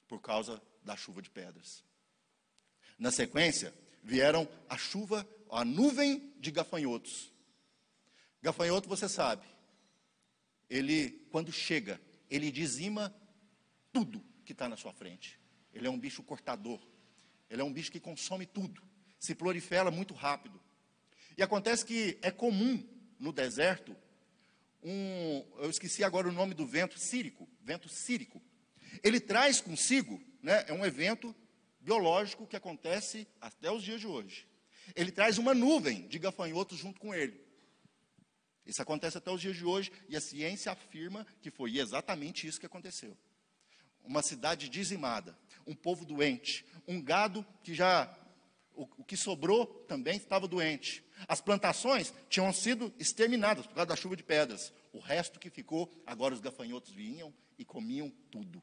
[0.09, 1.85] por causa da chuva de pedras.
[2.99, 7.33] Na sequência, vieram a chuva, a nuvem de gafanhotos.
[8.43, 9.47] Gafanhoto, você sabe,
[10.69, 13.15] ele, quando chega, ele dizima
[13.93, 15.39] tudo que está na sua frente.
[15.73, 16.81] Ele é um bicho cortador.
[17.53, 18.83] Ele é um bicho que consome tudo.
[19.21, 20.61] Se prolifera muito rápido.
[21.37, 22.83] E acontece que é comum
[23.21, 23.95] no deserto
[24.83, 28.43] um, eu esqueci agora o nome do vento, sírico, vento sírico.
[29.03, 31.35] Ele traz consigo, né, é um evento
[31.81, 34.49] biológico que acontece até os dias de hoje.
[34.97, 37.41] Ele traz uma nuvem de gafanhotos junto com ele.
[38.67, 42.59] Isso acontece até os dias de hoje e a ciência afirma que foi exatamente isso
[42.59, 43.17] que aconteceu.
[44.03, 48.13] Uma cidade dizimada, um povo doente, um gado que já
[48.75, 51.05] o, o que sobrou também estava doente.
[51.29, 54.73] As plantações tinham sido exterminadas por causa da chuva de pedras.
[54.93, 58.63] O resto que ficou, agora os gafanhotos vinham e comiam tudo.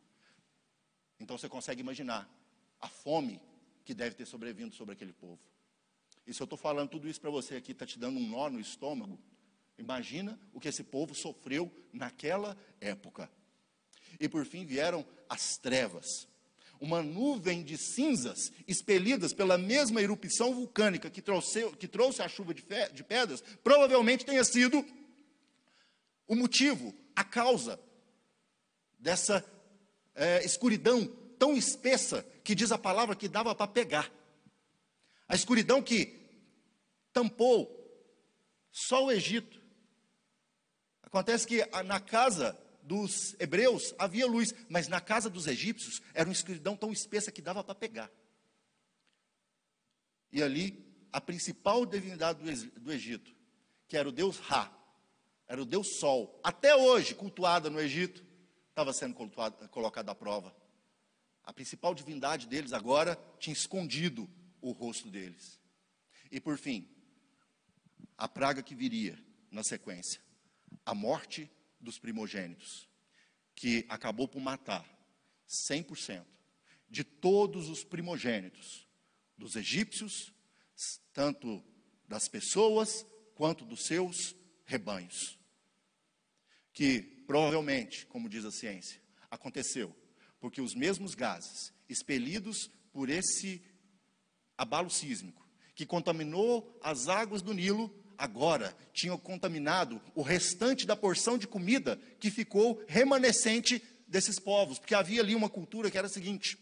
[1.19, 2.29] Então você consegue imaginar
[2.79, 3.41] a fome
[3.83, 5.39] que deve ter sobrevindo sobre aquele povo.
[6.25, 8.49] E se eu estou falando tudo isso para você aqui, está te dando um nó
[8.49, 9.19] no estômago,
[9.77, 13.29] imagina o que esse povo sofreu naquela época.
[14.19, 16.27] E por fim vieram as trevas.
[16.79, 22.53] Uma nuvem de cinzas expelidas pela mesma erupção vulcânica que trouxe, que trouxe a chuva
[22.53, 24.85] de, fe, de pedras, provavelmente tenha sido
[26.27, 27.79] o motivo, a causa
[28.97, 29.43] dessa
[30.15, 31.05] é, escuridão
[31.37, 34.11] tão espessa que diz a palavra que dava para pegar.
[35.27, 36.19] A escuridão que
[37.11, 37.75] tampou
[38.71, 39.59] só o Egito.
[41.01, 42.57] Acontece que na casa
[42.89, 47.39] dos hebreus havia luz, mas na casa dos egípcios era uma escuridão tão espessa que
[47.39, 48.11] dava para pegar.
[50.31, 52.41] E ali, a principal divindade
[52.79, 53.31] do Egito,
[53.87, 54.75] que era o deus Ra,
[55.47, 58.25] era o deus Sol, até hoje cultuada no Egito,
[58.69, 59.15] estava sendo
[59.69, 60.55] colocado à prova.
[61.43, 64.27] A principal divindade deles agora tinha escondido
[64.61, 65.59] o rosto deles.
[66.31, 66.89] E por fim,
[68.17, 70.19] a praga que viria na sequência,
[70.83, 72.89] a morte dos primogênitos,
[73.55, 74.85] que acabou por matar
[75.47, 76.25] 100%
[76.89, 78.87] de todos os primogênitos
[79.37, 80.33] dos egípcios,
[81.13, 81.63] tanto
[82.07, 85.37] das pessoas quanto dos seus rebanhos.
[86.73, 89.95] Que provavelmente, como diz a ciência, aconteceu
[90.39, 93.61] porque os mesmos gases expelidos por esse
[94.57, 101.37] abalo sísmico, que contaminou as águas do Nilo, agora tinham contaminado o restante da porção
[101.37, 106.09] de comida que ficou remanescente desses povos, porque havia ali uma cultura que era a
[106.09, 106.57] seguinte: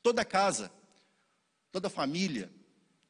[0.00, 0.70] toda casa,
[1.72, 2.50] toda família,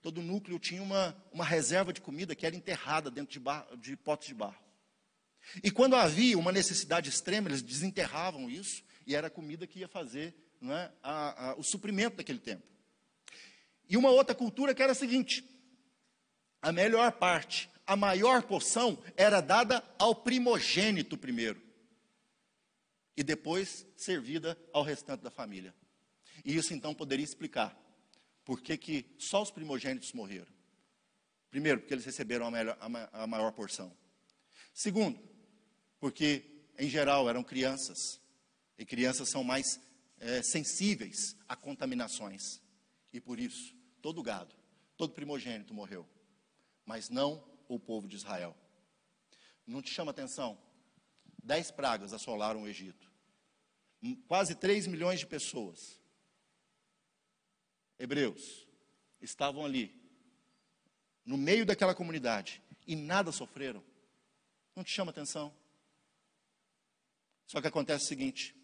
[0.01, 3.95] todo núcleo tinha uma, uma reserva de comida que era enterrada dentro de, bar, de
[3.95, 4.57] potes de barro.
[5.63, 9.89] E quando havia uma necessidade extrema, eles desenterravam isso e era a comida que ia
[9.89, 12.67] fazer é, a, a, o suprimento daquele tempo.
[13.89, 15.45] E uma outra cultura que era a seguinte:
[16.61, 21.63] a melhor parte, a maior porção era dada ao primogênito primeiro,
[23.17, 25.75] e depois servida ao restante da família.
[26.45, 27.77] E isso então poderia explicar
[28.45, 30.53] por que, que só os primogênitos morreram.
[31.51, 32.79] Primeiro, porque eles receberam a, melhor,
[33.13, 33.95] a maior porção.
[34.73, 35.19] Segundo,
[35.99, 36.45] porque,
[36.79, 38.21] em geral, eram crianças,
[38.79, 39.81] e crianças são mais
[40.21, 42.61] é, sensíveis a contaminações.
[43.13, 44.55] E por isso, todo gado,
[44.97, 46.09] todo primogênito morreu,
[46.89, 48.57] mas não o povo de Israel.
[49.67, 50.59] Não te chama atenção?
[51.45, 53.13] Dez pragas assolaram o Egito.
[54.03, 56.01] Hum, quase três milhões de pessoas.
[57.99, 58.67] Hebreus
[59.21, 59.95] estavam ali,
[61.27, 63.85] no meio daquela comunidade, e nada sofreram.
[64.75, 65.55] Não te chama atenção?
[67.47, 68.57] Só que acontece o seguinte: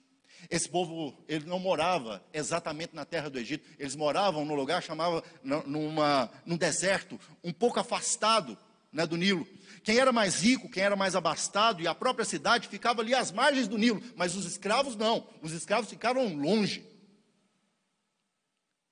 [0.51, 5.23] esse povo, ele não morava exatamente na terra do Egito, eles moravam num lugar chamava
[5.43, 8.57] numa, num deserto, um pouco afastado
[8.93, 9.47] né, do Nilo.
[9.83, 13.33] Quem era mais rico, quem era mais abastado e a própria cidade ficava ali às
[13.33, 16.95] margens do Nilo, mas os escravos não, os escravos ficaram longe.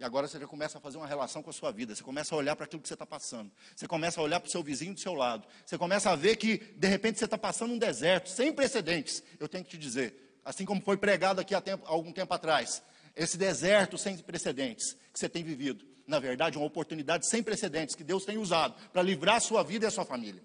[0.03, 1.95] E agora você já começa a fazer uma relação com a sua vida.
[1.95, 3.53] Você começa a olhar para aquilo que você está passando.
[3.77, 5.47] Você começa a olhar para o seu vizinho do seu lado.
[5.65, 9.23] Você começa a ver que, de repente, você está passando um deserto sem precedentes.
[9.39, 12.83] Eu tenho que te dizer, assim como foi pregado aqui há, tempo, algum tempo atrás,
[13.15, 17.95] esse deserto sem precedentes que você tem vivido, na verdade, é uma oportunidade sem precedentes
[17.95, 20.43] que Deus tem usado para livrar a sua vida e a sua família.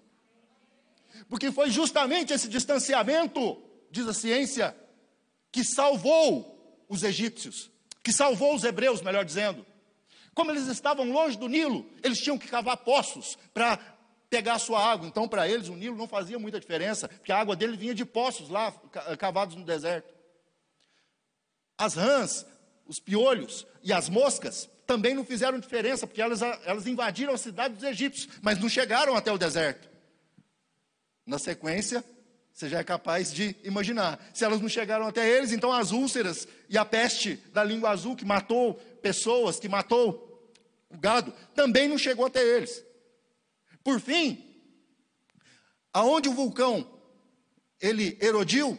[1.28, 4.76] Porque foi justamente esse distanciamento, diz a ciência,
[5.50, 7.70] que salvou os egípcios
[8.08, 9.66] que salvou os hebreus, melhor dizendo.
[10.32, 13.78] Como eles estavam longe do Nilo, eles tinham que cavar poços para
[14.30, 15.06] pegar sua água.
[15.06, 18.04] Então, para eles, o Nilo não fazia muita diferença, porque a água dele vinha de
[18.04, 18.72] poços lá,
[19.18, 20.12] cavados no deserto.
[21.76, 22.44] As rãs,
[22.86, 27.74] os piolhos e as moscas também não fizeram diferença, porque elas, elas invadiram a cidade
[27.74, 29.88] dos egípcios, mas não chegaram até o deserto.
[31.26, 32.02] Na sequência,
[32.52, 34.18] você já é capaz de imaginar.
[34.34, 38.16] Se elas não chegaram até eles, então as úlceras e a peste da língua azul
[38.16, 40.26] que matou pessoas, que matou
[40.90, 42.82] o gado, também não chegou até eles.
[43.88, 44.44] Por fim,
[45.94, 46.86] aonde o vulcão
[47.80, 48.78] ele erodiu,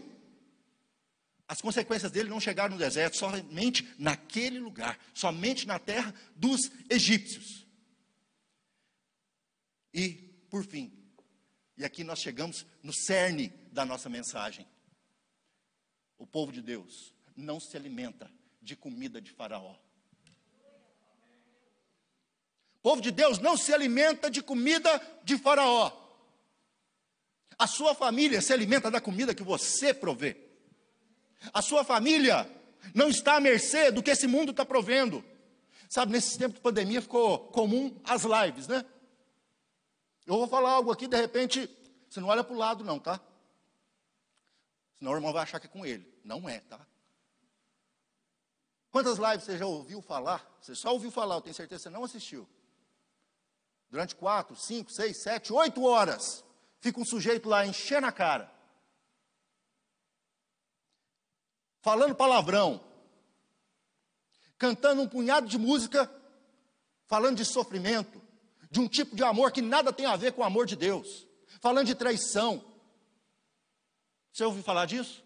[1.47, 7.65] as consequências dele não chegaram no deserto, somente naquele lugar, somente na terra dos egípcios.
[9.91, 10.11] E,
[10.47, 10.93] por fim,
[11.75, 14.67] e aqui nós chegamos no cerne da nossa mensagem.
[16.19, 18.31] O povo de Deus não se alimenta
[18.61, 19.75] de comida de Faraó.
[22.79, 25.91] O povo de Deus não se alimenta de comida de Faraó.
[27.57, 30.37] A sua família se alimenta da comida que você provê.
[31.53, 32.49] A sua família
[32.95, 35.23] não está à mercê do que esse mundo está provendo.
[35.89, 38.85] Sabe, nesses tempos de pandemia ficou comum as lives, né?
[40.25, 41.69] Eu vou falar algo aqui, de repente,
[42.09, 43.19] você não olha para o lado, não, tá?
[44.97, 46.07] Senão o irmão vai achar que é com ele.
[46.23, 46.79] Não é, tá?
[48.91, 50.47] Quantas lives você já ouviu falar?
[50.61, 52.47] Você só ouviu falar, eu tenho certeza que você não assistiu.
[53.89, 56.43] Durante quatro, cinco, seis, sete, oito horas,
[56.79, 58.51] fica um sujeito lá enchendo a cara,
[61.81, 62.83] falando palavrão,
[64.57, 66.09] cantando um punhado de música,
[67.07, 68.21] falando de sofrimento,
[68.69, 71.27] de um tipo de amor que nada tem a ver com o amor de Deus,
[71.59, 72.63] falando de traição.
[74.31, 75.23] Você ouviu falar disso?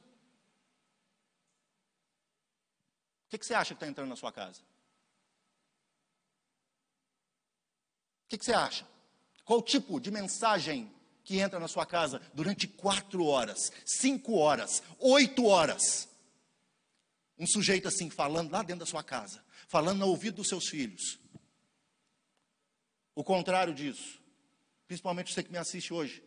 [3.25, 4.61] O que, que você acha que está entrando na sua casa?
[8.25, 8.87] O que, que você acha?
[9.45, 10.91] Qual tipo de mensagem
[11.23, 16.07] que entra na sua casa durante quatro horas, cinco horas, oito horas?
[17.37, 21.19] Um sujeito assim falando lá dentro da sua casa, falando no ouvido dos seus filhos,
[23.15, 24.19] o contrário disso,
[24.87, 26.23] principalmente você que me assiste hoje,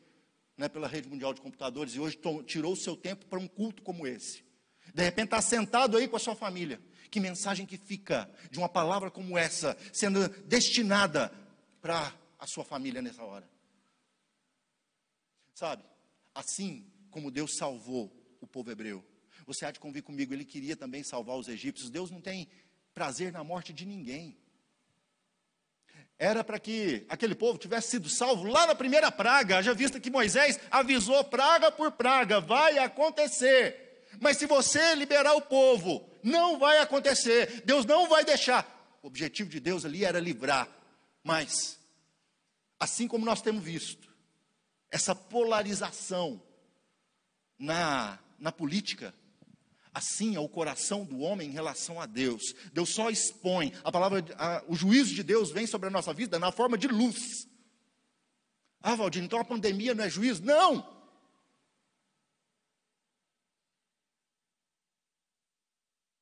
[0.57, 3.83] né, pela rede mundial de computadores, e hoje tirou o seu tempo para um culto
[3.83, 4.45] como esse.
[4.95, 6.81] De repente está sentado aí com a sua família.
[7.11, 11.33] Que mensagem que fica de uma palavra como essa, sendo destinada
[11.87, 13.49] para a sua família nessa hora?
[15.55, 15.85] Sabe,
[16.35, 19.05] assim como Deus salvou o povo hebreu,
[19.47, 21.89] você há de convir comigo, ele queria também salvar os egípcios.
[21.89, 22.49] Deus não tem
[22.93, 24.37] prazer na morte de ninguém
[26.19, 30.11] era para que aquele povo tivesse sido salvo lá na primeira praga, já visto que
[30.11, 34.07] Moisés avisou praga por praga, vai acontecer.
[34.19, 37.63] Mas se você liberar o povo, não vai acontecer.
[37.67, 38.99] Deus não vai deixar.
[39.03, 40.67] O objetivo de Deus ali era livrar.
[41.27, 41.77] Mas,
[42.79, 44.15] assim como nós temos visto,
[44.89, 46.41] essa polarização
[47.59, 49.13] na, na política,
[49.93, 52.55] Assim é o coração do homem em relação a Deus.
[52.71, 53.73] Deus só expõe.
[53.83, 56.87] A palavra, a, o juízo de Deus vem sobre a nossa vida na forma de
[56.87, 57.49] luz.
[58.83, 60.45] Ah, Valdir, então a pandemia não é juízo?
[60.45, 60.87] Não!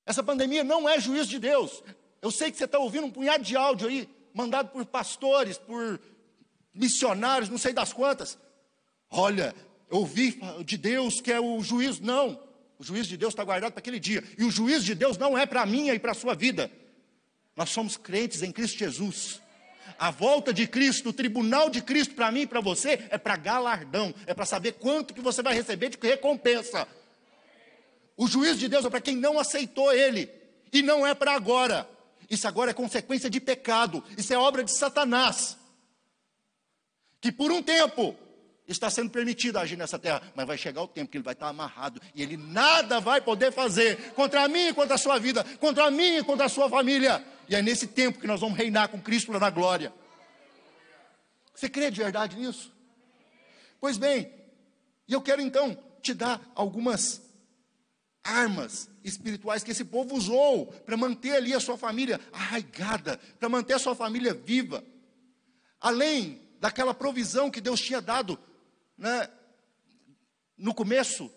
[0.06, 1.82] Essa pandemia não é juízo de Deus.
[2.22, 6.00] Eu sei que você está ouvindo um punhado de áudio aí, mandado por pastores, por
[6.74, 8.36] missionários, não sei das quantas.
[9.08, 9.54] Olha,
[9.88, 12.02] ouvi de Deus que é o juízo.
[12.02, 12.42] Não.
[12.78, 14.24] O juízo de Deus está guardado para aquele dia.
[14.36, 16.70] E o juízo de Deus não é para a minha e para a sua vida.
[17.56, 19.40] Nós somos crentes em Cristo Jesus.
[19.96, 23.36] A volta de Cristo, o tribunal de Cristo para mim e para você é para
[23.36, 26.88] galardão, é para saber quanto que você vai receber de recompensa.
[28.16, 30.28] O juízo de Deus é para quem não aceitou Ele,
[30.72, 31.88] e não é para agora.
[32.34, 35.56] Isso agora é consequência de pecado, isso é obra de Satanás,
[37.20, 38.16] que por um tempo
[38.66, 41.48] está sendo permitido agir nessa terra, mas vai chegar o tempo que ele vai estar
[41.48, 45.88] amarrado e ele nada vai poder fazer contra mim e contra a sua vida, contra
[45.92, 47.24] mim e contra a sua família.
[47.48, 49.92] E é nesse tempo que nós vamos reinar com Cristo na glória.
[51.54, 52.72] Você crê de verdade nisso?
[53.80, 54.32] Pois bem,
[55.06, 57.22] e eu quero então te dar algumas
[58.24, 63.74] armas espirituais que esse povo usou para manter ali a sua família arraigada, para manter
[63.74, 64.82] a sua família viva.
[65.78, 68.38] Além daquela provisão que Deus tinha dado
[68.96, 69.28] né,
[70.56, 71.30] no começo,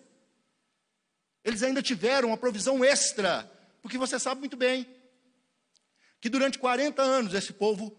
[1.44, 4.88] eles ainda tiveram uma provisão extra, porque você sabe muito bem
[6.22, 7.96] que durante 40 anos esse povo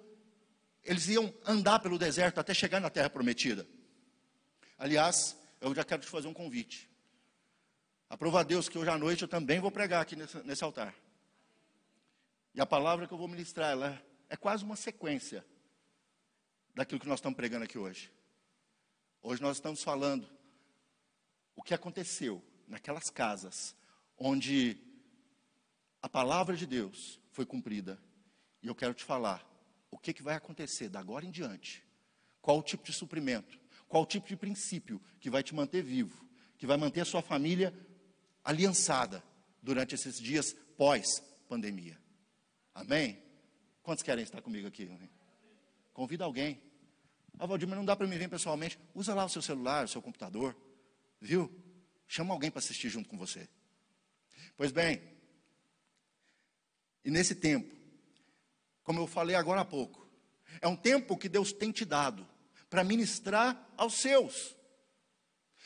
[0.82, 3.68] eles iam andar pelo deserto até chegar na terra prometida.
[4.78, 6.87] Aliás, eu já quero te fazer um convite.
[8.10, 10.94] Aprova a Deus que hoje à noite eu também vou pregar aqui nesse, nesse altar.
[12.54, 15.44] E a palavra que eu vou ministrar, ela é quase uma sequência
[16.74, 18.10] daquilo que nós estamos pregando aqui hoje.
[19.20, 20.26] Hoje nós estamos falando
[21.54, 23.76] o que aconteceu naquelas casas
[24.16, 24.78] onde
[26.00, 28.00] a palavra de Deus foi cumprida.
[28.62, 29.46] E eu quero te falar
[29.90, 31.84] o que, que vai acontecer da agora em diante.
[32.40, 36.26] Qual o tipo de suprimento, qual o tipo de princípio que vai te manter vivo,
[36.56, 37.74] que vai manter a sua família
[38.48, 39.22] aliançada
[39.62, 42.00] durante esses dias pós-pandemia.
[42.74, 43.22] Amém?
[43.82, 44.90] Quantos querem estar comigo aqui?
[45.92, 46.58] Convida alguém.
[47.38, 48.78] Ah, Valdir, mas não dá para me ver pessoalmente.
[48.94, 50.56] Usa lá o seu celular, o seu computador.
[51.20, 51.52] Viu?
[52.06, 53.46] Chama alguém para assistir junto com você.
[54.56, 55.02] Pois bem,
[57.04, 57.76] e nesse tempo,
[58.82, 60.08] como eu falei agora há pouco,
[60.62, 62.26] é um tempo que Deus tem te dado
[62.70, 64.56] para ministrar aos seus.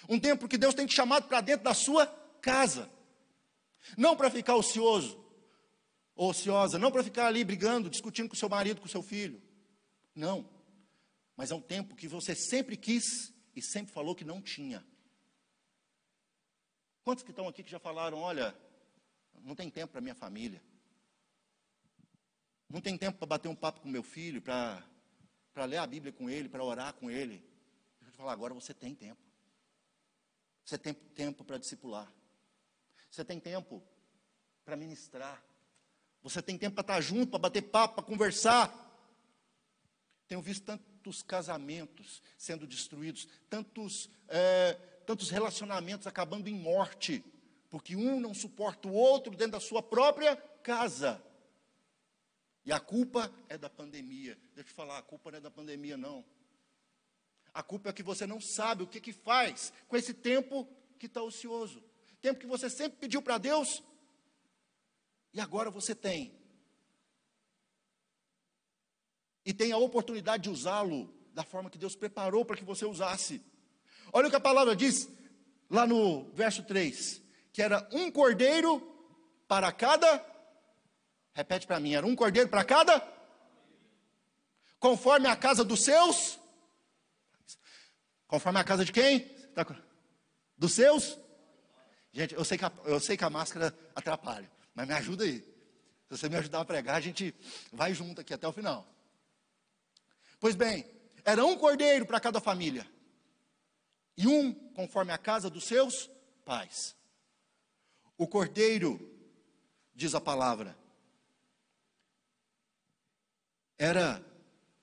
[0.09, 2.91] Um tempo que Deus tem te chamado para dentro da sua casa.
[3.97, 5.25] Não para ficar ocioso,
[6.15, 9.41] ociosa, não para ficar ali brigando, discutindo com seu marido, com seu filho.
[10.15, 10.49] Não.
[11.37, 14.87] Mas é um tempo que você sempre quis e sempre falou que não tinha.
[17.03, 18.55] Quantos que estão aqui que já falaram, olha,
[19.41, 20.63] não tem tempo para minha família.
[22.69, 24.85] Não tem tempo para bater um papo com meu filho, para
[25.67, 27.45] ler a Bíblia com ele, para orar com ele.
[28.01, 29.21] Eu vou falar, agora você tem tempo.
[30.65, 32.11] Você tem tempo para discipular.
[33.13, 33.83] Você tem tempo
[34.65, 35.45] para ministrar.
[36.23, 38.73] Você tem tempo para estar junto, para bater papo, para conversar.
[40.27, 44.73] Tenho visto tantos casamentos sendo destruídos, tantos, é,
[45.05, 47.23] tantos relacionamentos acabando em morte,
[47.69, 51.23] porque um não suporta o outro dentro da sua própria casa.
[52.65, 54.37] E a culpa é da pandemia.
[54.55, 56.25] Deixa eu te falar, a culpa não é da pandemia, não.
[57.53, 60.67] A culpa é que você não sabe o que, que faz com esse tempo
[60.99, 61.92] que está ocioso
[62.23, 63.83] tempo que você sempre pediu para Deus,
[65.35, 66.33] e agora você tem.
[69.45, 73.43] E tem a oportunidade de usá-lo da forma que Deus preparou para que você usasse.
[74.13, 75.09] Olha o que a palavra diz
[75.69, 77.21] lá no verso 3:
[77.53, 78.81] que era um cordeiro
[79.49, 80.25] para cada.
[81.35, 83.03] Repete para mim, era um cordeiro para cada.
[84.79, 86.39] Conforme a casa dos seus.
[88.29, 89.29] Conforme a casa de quem?
[90.57, 91.19] Dos seus
[92.13, 95.41] Gente, eu sei, que a, eu sei que a máscara atrapalha, mas me ajuda aí.
[95.41, 97.35] Se você me ajudar a pregar, a gente
[97.73, 98.87] vai junto aqui até o final.
[100.39, 100.85] Pois bem,
[101.25, 102.87] era um cordeiro para cada família,
[104.17, 106.11] e um conforme a casa dos seus
[106.45, 106.95] pais.
[108.19, 109.01] O cordeiro,
[109.95, 110.77] diz a palavra,
[113.79, 114.23] era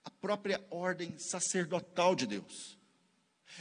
[0.03, 2.77] a própria ordem sacerdotal de Deus.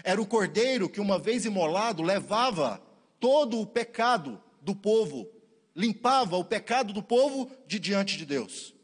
[0.02, 2.82] Era o cordeiro que, uma vez imolado, levava
[3.20, 5.30] todo o pecado do povo,
[5.74, 8.74] limpava o pecado do povo de diante de Deus.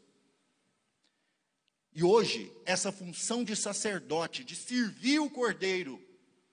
[1.93, 6.01] E hoje, essa função de sacerdote, de servir o cordeiro,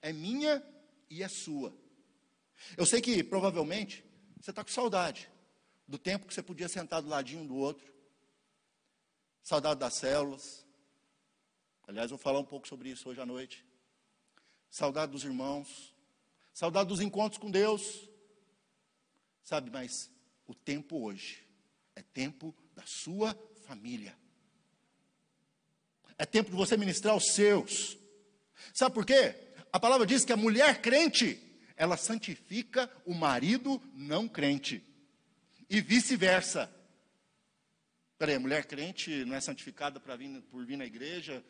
[0.00, 0.64] é minha
[1.10, 1.76] e é sua.
[2.76, 4.04] Eu sei que provavelmente
[4.40, 5.28] você está com saudade
[5.86, 7.92] do tempo que você podia sentar do ladinho um do outro,
[9.42, 10.64] saudade das células.
[11.86, 13.66] Aliás, vou falar um pouco sobre isso hoje à noite.
[14.70, 15.91] Saudade dos irmãos,
[16.52, 18.08] saudade dos encontros com Deus.
[19.42, 20.10] Sabe, mas
[20.46, 21.42] o tempo hoje
[21.96, 23.36] é tempo da sua
[23.66, 24.16] família.
[26.16, 27.98] É tempo de você ministrar os seus.
[28.72, 29.34] Sabe por quê?
[29.72, 31.40] A palavra diz que a mulher crente,
[31.76, 34.84] ela santifica o marido não crente.
[35.68, 36.72] E vice-versa.
[38.18, 41.42] Peraí, mulher crente não é santificada para vir, por vir na igreja?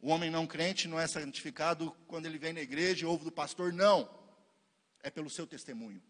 [0.00, 3.32] O homem não crente não é santificado quando ele vem na igreja e ouve do
[3.32, 3.72] pastor?
[3.72, 4.23] Não
[5.04, 6.02] é pelo seu testemunho,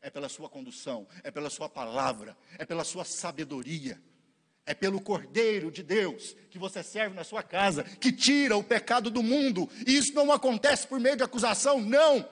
[0.00, 4.00] é pela sua condução, é pela sua palavra, é pela sua sabedoria,
[4.64, 9.10] é pelo Cordeiro de Deus que você serve na sua casa, que tira o pecado
[9.10, 9.68] do mundo.
[9.84, 12.26] E isso não acontece por meio de acusação, não.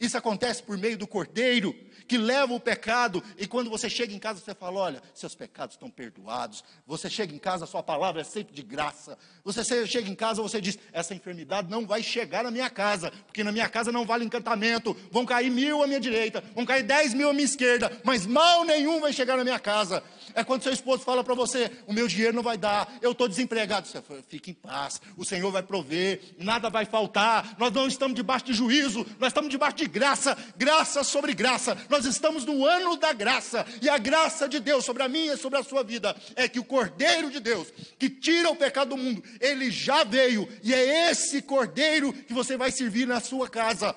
[0.00, 1.74] Isso acontece por meio do Cordeiro
[2.08, 5.74] que leva o pecado, e quando você chega em casa, você fala: olha, seus pecados
[5.74, 6.64] estão perdoados.
[6.86, 9.18] Você chega em casa, sua palavra é sempre de graça.
[9.44, 13.44] Você chega em casa, você diz: essa enfermidade não vai chegar na minha casa, porque
[13.44, 14.96] na minha casa não vale encantamento.
[15.10, 18.64] Vão cair mil à minha direita, vão cair dez mil à minha esquerda, mas mal
[18.64, 20.02] nenhum vai chegar na minha casa.
[20.34, 23.28] É quando seu esposo fala para você: o meu dinheiro não vai dar, eu estou
[23.28, 23.86] desempregado.
[23.86, 27.56] Você fala, fique em paz, o Senhor vai prover, nada vai faltar.
[27.58, 31.76] Nós não estamos debaixo de juízo, nós estamos debaixo de graça, graça sobre graça.
[31.88, 35.36] Nós estamos no ano da graça, e a graça de Deus sobre a minha e
[35.36, 37.68] sobre a sua vida é que o Cordeiro de Deus,
[37.98, 42.56] que tira o pecado do mundo, ele já veio, e é esse Cordeiro que você
[42.56, 43.94] vai servir na sua casa.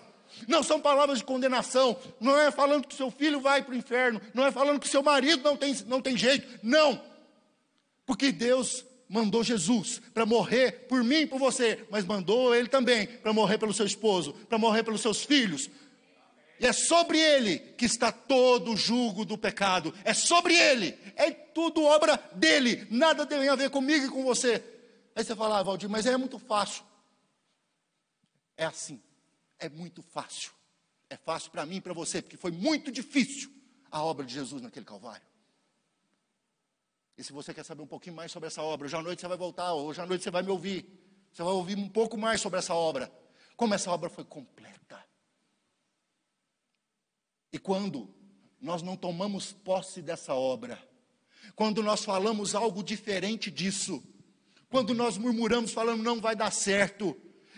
[0.47, 4.21] Não são palavras de condenação, não é falando que seu filho vai para o inferno,
[4.33, 7.01] não é falando que seu marido não tem, não tem jeito, não.
[8.05, 13.05] Porque Deus mandou Jesus para morrer por mim e por você, mas mandou ele também
[13.05, 15.69] para morrer pelo seu esposo, para morrer pelos seus filhos.
[16.61, 19.91] E é sobre ele que está todo o jugo do pecado.
[20.03, 20.95] É sobre ele.
[21.15, 22.87] É tudo obra dele.
[22.91, 24.63] Nada tem a ver comigo e com você.
[25.15, 26.83] Aí você fala, ah, Valdir, mas é muito fácil.
[28.55, 29.01] É assim.
[29.61, 30.51] É muito fácil.
[31.07, 33.51] É fácil para mim e para você, porque foi muito difícil
[33.91, 35.25] a obra de Jesus naquele Calvário.
[37.15, 39.27] E se você quer saber um pouquinho mais sobre essa obra, hoje à noite você
[39.27, 40.83] vai voltar, hoje à noite você vai me ouvir.
[41.31, 43.11] Você vai ouvir um pouco mais sobre essa obra.
[43.55, 45.05] Como essa obra foi completa.
[47.53, 48.09] E quando
[48.59, 50.81] nós não tomamos posse dessa obra,
[51.55, 54.01] quando nós falamos algo diferente disso,
[54.69, 57.15] quando nós murmuramos, falando não vai dar certo,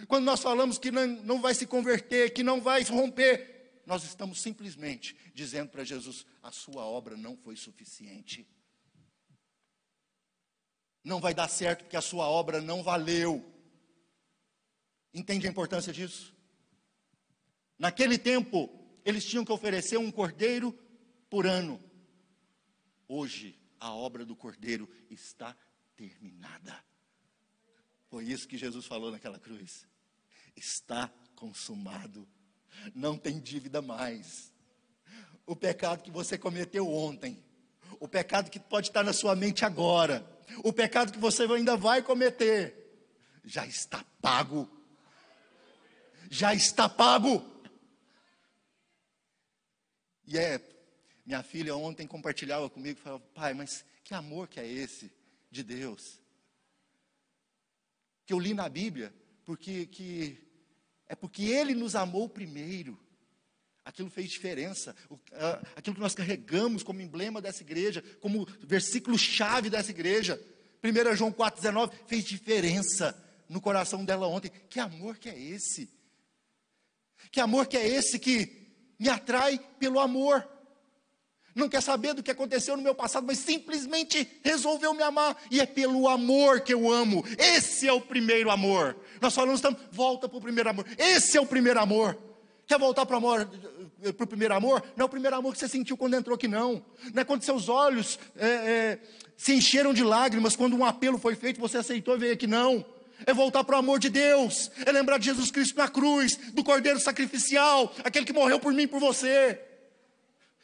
[0.08, 4.42] quando nós falamos que não, não vai se converter, que não vai romper, nós estamos
[4.42, 8.48] simplesmente dizendo para Jesus: a sua obra não foi suficiente
[11.04, 13.44] não vai dar certo porque a sua obra não valeu.
[15.14, 16.34] Entende a importância disso?
[17.78, 18.70] Naquele tempo,
[19.04, 20.72] eles tinham que oferecer um cordeiro
[21.30, 21.84] por ano.
[23.08, 25.56] Hoje, a obra do cordeiro está
[25.96, 26.84] terminada.
[28.14, 29.88] Foi isso que Jesus falou naquela cruz.
[30.56, 32.30] Está consumado.
[32.94, 34.54] Não tem dívida mais.
[35.48, 37.44] O pecado que você cometeu ontem,
[38.00, 40.24] o pecado que pode estar na sua mente agora,
[40.64, 43.10] o pecado que você ainda vai cometer
[43.44, 44.70] já está pago.
[46.30, 47.44] Já está pago.
[50.28, 50.62] E é,
[51.26, 55.12] minha filha ontem compartilhava comigo, falava, pai, mas que amor que é esse
[55.50, 56.22] de Deus?
[58.26, 59.14] Que eu li na Bíblia,
[59.46, 60.38] porque que,
[61.08, 63.00] é porque Ele nos amou primeiro.
[63.86, 64.96] Aquilo fez diferença.
[65.76, 70.42] aquilo que nós carregamos como emblema dessa igreja, como versículo-chave dessa igreja.
[70.84, 73.18] 1 João 4,19 fez diferença
[73.50, 74.52] no coração dela ontem.
[74.70, 75.90] Que amor que é esse?
[77.32, 80.48] Que amor que é esse que me atrai pelo amor?
[81.56, 85.38] Não quer saber do que aconteceu no meu passado, mas simplesmente resolveu me amar.
[85.52, 87.24] E é pelo amor que eu amo.
[87.38, 88.96] Esse é o primeiro amor.
[89.22, 90.86] Nós falamos, volta para o primeiro amor.
[90.98, 92.18] Esse é o primeiro amor.
[92.66, 94.82] Quer voltar para o primeiro amor?
[94.96, 96.84] Não é o primeiro amor que você sentiu quando entrou aqui, não.
[97.14, 99.00] Não é quando seus olhos é, é,
[99.38, 102.84] se encheram de lágrimas, quando um apelo foi feito, você aceitou e veio aqui, não.
[103.26, 106.64] É voltar para o amor de Deus, é lembrar de Jesus Cristo na cruz, do
[106.64, 109.60] Cordeiro sacrificial, aquele que morreu por mim e por você.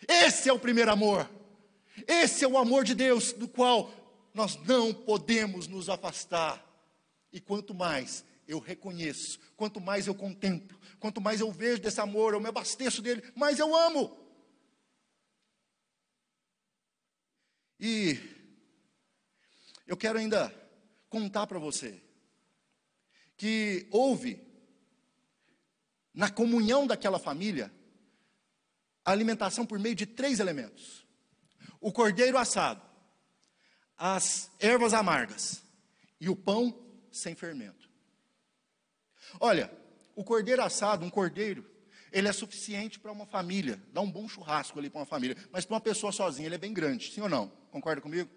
[0.07, 1.29] Esse é o primeiro amor.
[2.07, 3.91] Esse é o amor de Deus, do qual
[4.33, 6.65] nós não podemos nos afastar.
[7.31, 12.33] E quanto mais eu reconheço, quanto mais eu contemplo, quanto mais eu vejo desse amor,
[12.33, 14.17] eu me abasteço dele, mais eu amo.
[17.79, 18.19] E
[19.85, 20.53] eu quero ainda
[21.09, 22.01] contar para você
[23.37, 24.45] que houve
[26.13, 27.71] na comunhão daquela família
[29.03, 31.05] a alimentação por meio de três elementos:
[31.79, 32.81] o cordeiro assado,
[33.97, 35.63] as ervas amargas
[36.19, 36.77] e o pão
[37.11, 37.89] sem fermento.
[39.39, 39.71] Olha,
[40.15, 41.65] o cordeiro assado, um cordeiro,
[42.11, 45.65] ele é suficiente para uma família, dá um bom churrasco ali para uma família, mas
[45.65, 47.47] para uma pessoa sozinha ele é bem grande, sim ou não?
[47.71, 48.29] Concorda comigo?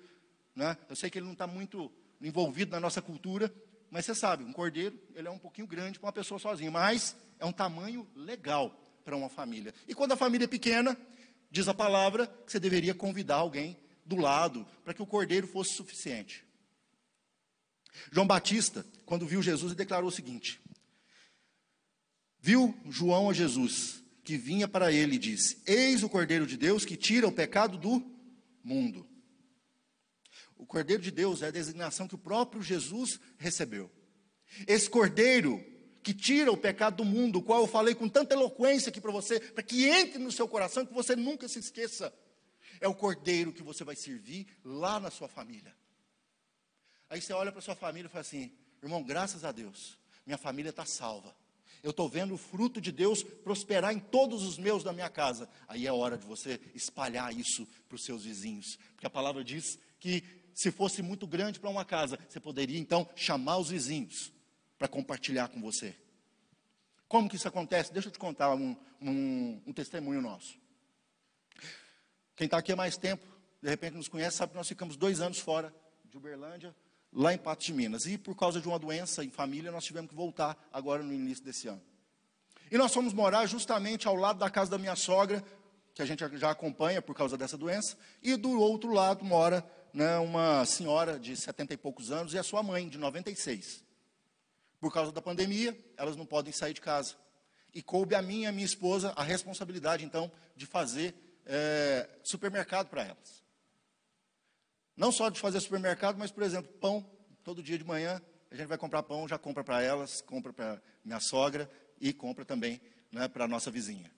[0.54, 0.76] Né?
[0.88, 1.90] Eu sei que ele não está muito
[2.20, 3.52] envolvido na nossa cultura,
[3.90, 7.16] mas você sabe, um cordeiro ele é um pouquinho grande para uma pessoa sozinha, mas
[7.38, 9.74] é um tamanho legal para uma família.
[9.86, 10.96] E quando a família é pequena,
[11.50, 15.74] diz a palavra que você deveria convidar alguém do lado para que o cordeiro fosse
[15.74, 16.44] suficiente.
[18.11, 20.61] João Batista, quando viu Jesus, declarou o seguinte:
[22.40, 26.84] Viu João a Jesus, que vinha para ele e disse: Eis o Cordeiro de Deus
[26.84, 28.05] que tira o pecado do
[28.64, 29.07] mundo.
[30.57, 33.90] O Cordeiro de Deus é a designação que o próprio Jesus recebeu.
[34.66, 35.64] Esse Cordeiro
[36.03, 39.12] que tira o pecado do mundo, o qual eu falei com tanta eloquência aqui para
[39.12, 42.12] você, para que entre no seu coração, que você nunca se esqueça.
[42.80, 45.72] É o cordeiro que você vai servir lá na sua família.
[47.09, 48.50] Aí você olha para sua família e fala assim:
[48.82, 49.96] irmão, graças a Deus,
[50.26, 51.34] minha família está salva.
[51.82, 55.48] Eu estou vendo o fruto de Deus prosperar em todos os meus da minha casa.
[55.68, 58.78] Aí é hora de você espalhar isso para os seus vizinhos.
[58.94, 60.22] Porque a palavra diz que
[60.55, 64.32] se fosse muito grande para uma casa, você poderia então chamar os vizinhos
[64.83, 65.95] para compartilhar com você.
[67.07, 67.93] Como que isso acontece?
[67.93, 70.59] Deixa eu te contar um, um, um testemunho nosso.
[72.35, 73.24] Quem está aqui há mais tempo,
[73.62, 75.72] de repente nos conhece, sabe que nós ficamos dois anos fora
[76.05, 76.74] de Uberlândia,
[77.12, 78.07] lá em Patos de Minas.
[78.07, 81.45] E por causa de uma doença em família, nós tivemos que voltar agora no início
[81.45, 81.83] desse ano.
[82.68, 85.45] E nós fomos morar justamente ao lado da casa da minha sogra,
[85.95, 89.64] que a gente já acompanha por causa dessa doença, e do outro lado mora
[89.95, 93.91] né, uma senhora de 70 e poucos anos e a sua mãe, de 96.
[94.83, 97.14] Por causa da pandemia, elas não podem sair de casa.
[97.72, 101.14] E coube a mim e a minha esposa a responsabilidade, então, de fazer
[101.47, 103.45] é, supermercado para elas.
[104.97, 107.09] Não só de fazer supermercado, mas, por exemplo, pão.
[107.45, 108.20] Todo dia de manhã
[108.51, 111.70] a gente vai comprar pão, já compra para elas, compra para minha sogra
[112.01, 112.80] e compra também
[113.12, 114.11] né, para a nossa vizinha.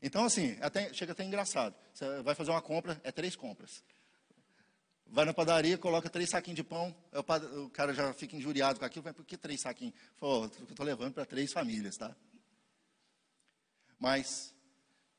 [0.00, 1.74] Então, assim, até, chega até engraçado.
[1.92, 3.84] Você vai fazer uma compra, é três compras.
[5.08, 6.94] Vai na padaria, coloca três saquinhos de pão,
[7.64, 9.94] o cara já fica injuriado com aquilo, mas por que três saquinhos?
[10.16, 12.14] Fala, eu estou levando para três famílias, tá?
[13.98, 14.54] Mas,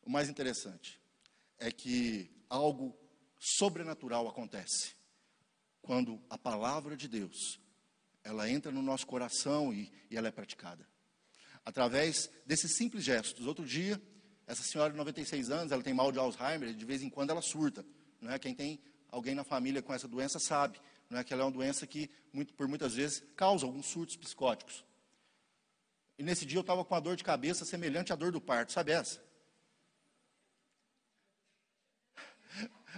[0.03, 0.99] o mais interessante
[1.57, 2.95] é que algo
[3.39, 4.95] sobrenatural acontece
[5.81, 7.59] quando a palavra de Deus
[8.23, 10.85] ela entra no nosso coração e, e ela é praticada.
[11.63, 13.45] Através desses simples gestos.
[13.45, 14.01] Outro dia,
[14.45, 17.41] essa senhora de 96 anos, ela tem mal de Alzheimer, de vez em quando ela
[17.41, 17.85] surta.
[18.19, 18.38] Não é?
[18.38, 18.81] Quem tem
[19.12, 20.80] alguém na família com essa doença sabe.
[21.10, 21.24] Não é?
[21.24, 24.84] Que ela é uma doença que, muito, por muitas vezes, causa alguns surtos psicóticos.
[26.18, 28.72] E nesse dia eu estava com uma dor de cabeça semelhante à dor do parto,
[28.72, 29.22] sabe essa?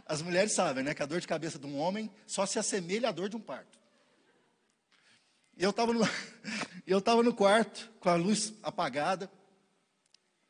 [0.06, 3.10] As mulheres sabem, né, que a dor de cabeça de um homem só se assemelha
[3.10, 3.78] à dor de um parto.
[5.58, 6.00] Eu estava no,
[6.88, 9.30] eu tava no quarto, com a luz apagada,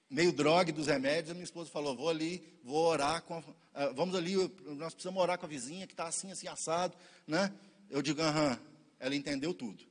[0.10, 3.44] meio drogue dos remédios, a minha esposa falou, vou ali, vou orar com, a,
[3.96, 4.36] vamos ali,
[4.76, 7.54] nós precisamos orar com a vizinha que está assim, assim, assado, né?
[7.90, 8.60] Eu digo, aham,
[9.00, 9.84] ela entendeu tudo,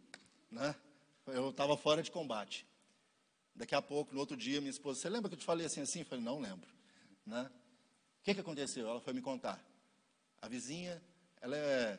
[0.51, 0.75] né?
[1.27, 2.67] Eu estava fora de combate.
[3.55, 5.81] Daqui a pouco, no outro dia, minha esposa, você lembra que eu te falei assim,
[5.81, 6.01] assim?
[6.01, 6.69] Eu falei, não lembro,
[7.27, 7.51] né?
[8.21, 8.89] O que, que aconteceu?
[8.89, 9.63] Ela foi me contar.
[10.41, 11.03] A vizinha,
[11.41, 11.99] ela é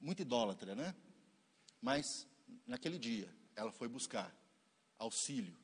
[0.00, 0.94] muito idólatra, né?
[1.80, 2.26] Mas,
[2.66, 4.32] naquele dia, ela foi buscar
[4.98, 5.56] auxílio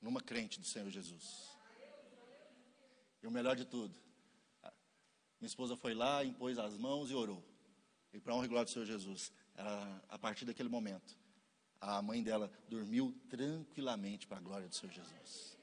[0.00, 1.53] numa crente do Senhor Jesus.
[3.24, 3.94] E o melhor de tudo,
[5.40, 7.42] minha esposa foi lá, impôs as mãos e orou.
[8.12, 11.16] E para honra e glória do Senhor Jesus, ela, a partir daquele momento,
[11.80, 15.56] a mãe dela dormiu tranquilamente para a glória do Senhor Jesus.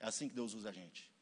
[0.00, 1.12] É assim que Deus usa a gente.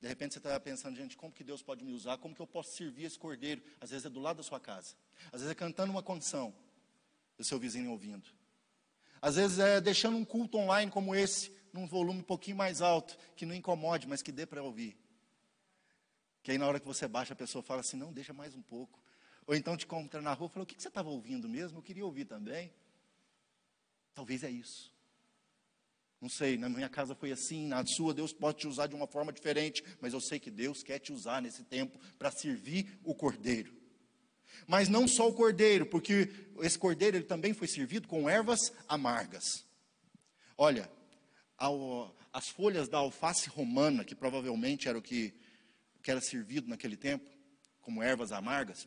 [0.00, 2.18] De repente você está pensando, gente, como que Deus pode me usar?
[2.18, 3.62] Como que eu posso servir esse cordeiro?
[3.80, 4.96] Às vezes é do lado da sua casa.
[5.26, 6.52] Às vezes é cantando uma condição,
[7.38, 8.28] do seu vizinho ouvindo.
[9.22, 13.16] Às vezes é deixando um culto online como esse, num volume um pouquinho mais alto,
[13.36, 14.96] que não incomode, mas que dê para ouvir.
[16.42, 18.62] Que aí na hora que você baixa, a pessoa fala assim, não, deixa mais um
[18.62, 19.02] pouco.
[19.46, 21.78] Ou então te encontra na rua e fala, o que, que você estava ouvindo mesmo?
[21.78, 22.72] Eu queria ouvir também.
[24.14, 24.94] Talvez é isso.
[26.20, 29.06] Não sei, na minha casa foi assim, na sua Deus pode te usar de uma
[29.06, 33.14] forma diferente, mas eu sei que Deus quer te usar nesse tempo para servir o
[33.14, 33.74] cordeiro.
[34.66, 39.66] Mas não só o cordeiro, porque esse cordeiro ele também foi servido com ervas amargas.
[40.56, 40.90] Olha,
[41.56, 45.34] ao, as folhas da alface romana, que provavelmente era o que,
[46.02, 47.28] que era servido naquele tempo,
[47.80, 48.86] como ervas amargas,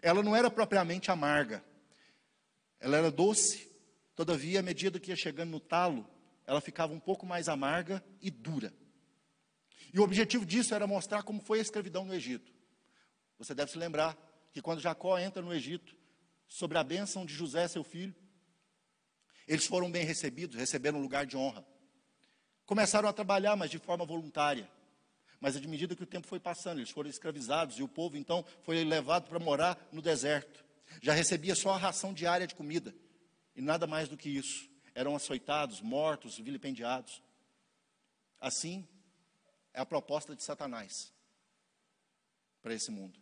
[0.00, 1.64] ela não era propriamente amarga.
[2.80, 3.70] Ela era doce,
[4.14, 6.08] todavia, à medida que ia chegando no talo,
[6.46, 8.72] ela ficava um pouco mais amarga e dura.
[9.92, 12.52] E o objetivo disso era mostrar como foi a escravidão no Egito.
[13.38, 14.16] Você deve se lembrar
[14.52, 15.96] que quando Jacó entra no Egito,
[16.46, 18.14] sobre a bênção de José, seu filho,
[19.46, 21.64] eles foram bem recebidos, receberam um lugar de honra.
[22.68, 24.70] Começaram a trabalhar, mas de forma voluntária.
[25.40, 28.44] Mas à medida que o tempo foi passando, eles foram escravizados e o povo então
[28.62, 30.62] foi levado para morar no deserto.
[31.00, 32.94] Já recebia só a ração diária de comida
[33.56, 37.22] e nada mais do que isso eram açoitados, mortos, vilipendiados.
[38.38, 38.86] Assim
[39.72, 41.10] é a proposta de Satanás
[42.60, 43.18] para esse mundo.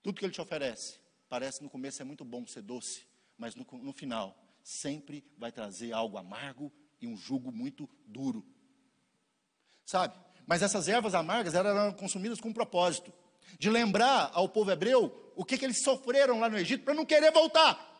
[0.00, 3.04] Tudo que ele te oferece, parece no começo é muito bom ser doce,
[3.36, 6.72] mas no, no final sempre vai trazer algo amargo
[7.02, 8.44] e um jugo muito duro.
[9.84, 10.18] Sabe?
[10.46, 13.12] Mas essas ervas amargas eram consumidas com um propósito
[13.58, 17.04] de lembrar ao povo hebreu o que, que eles sofreram lá no Egito para não
[17.04, 17.90] querer voltar.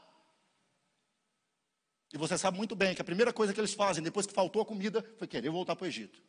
[2.12, 4.60] E você sabe muito bem que a primeira coisa que eles fazem depois que faltou
[4.60, 6.22] a comida foi querer voltar para o Egito.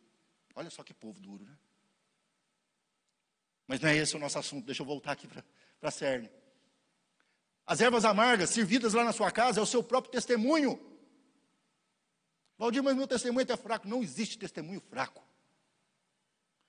[0.56, 1.58] Olha só que povo duro, né?
[3.68, 5.44] Mas não é esse o nosso assunto, deixa eu voltar aqui para
[5.82, 6.30] a cerne.
[7.66, 10.80] As ervas amargas servidas lá na sua casa é o seu próprio testemunho.
[12.64, 13.90] Valdir, mas meu testemunho é fraco.
[13.90, 15.22] Não existe testemunho fraco.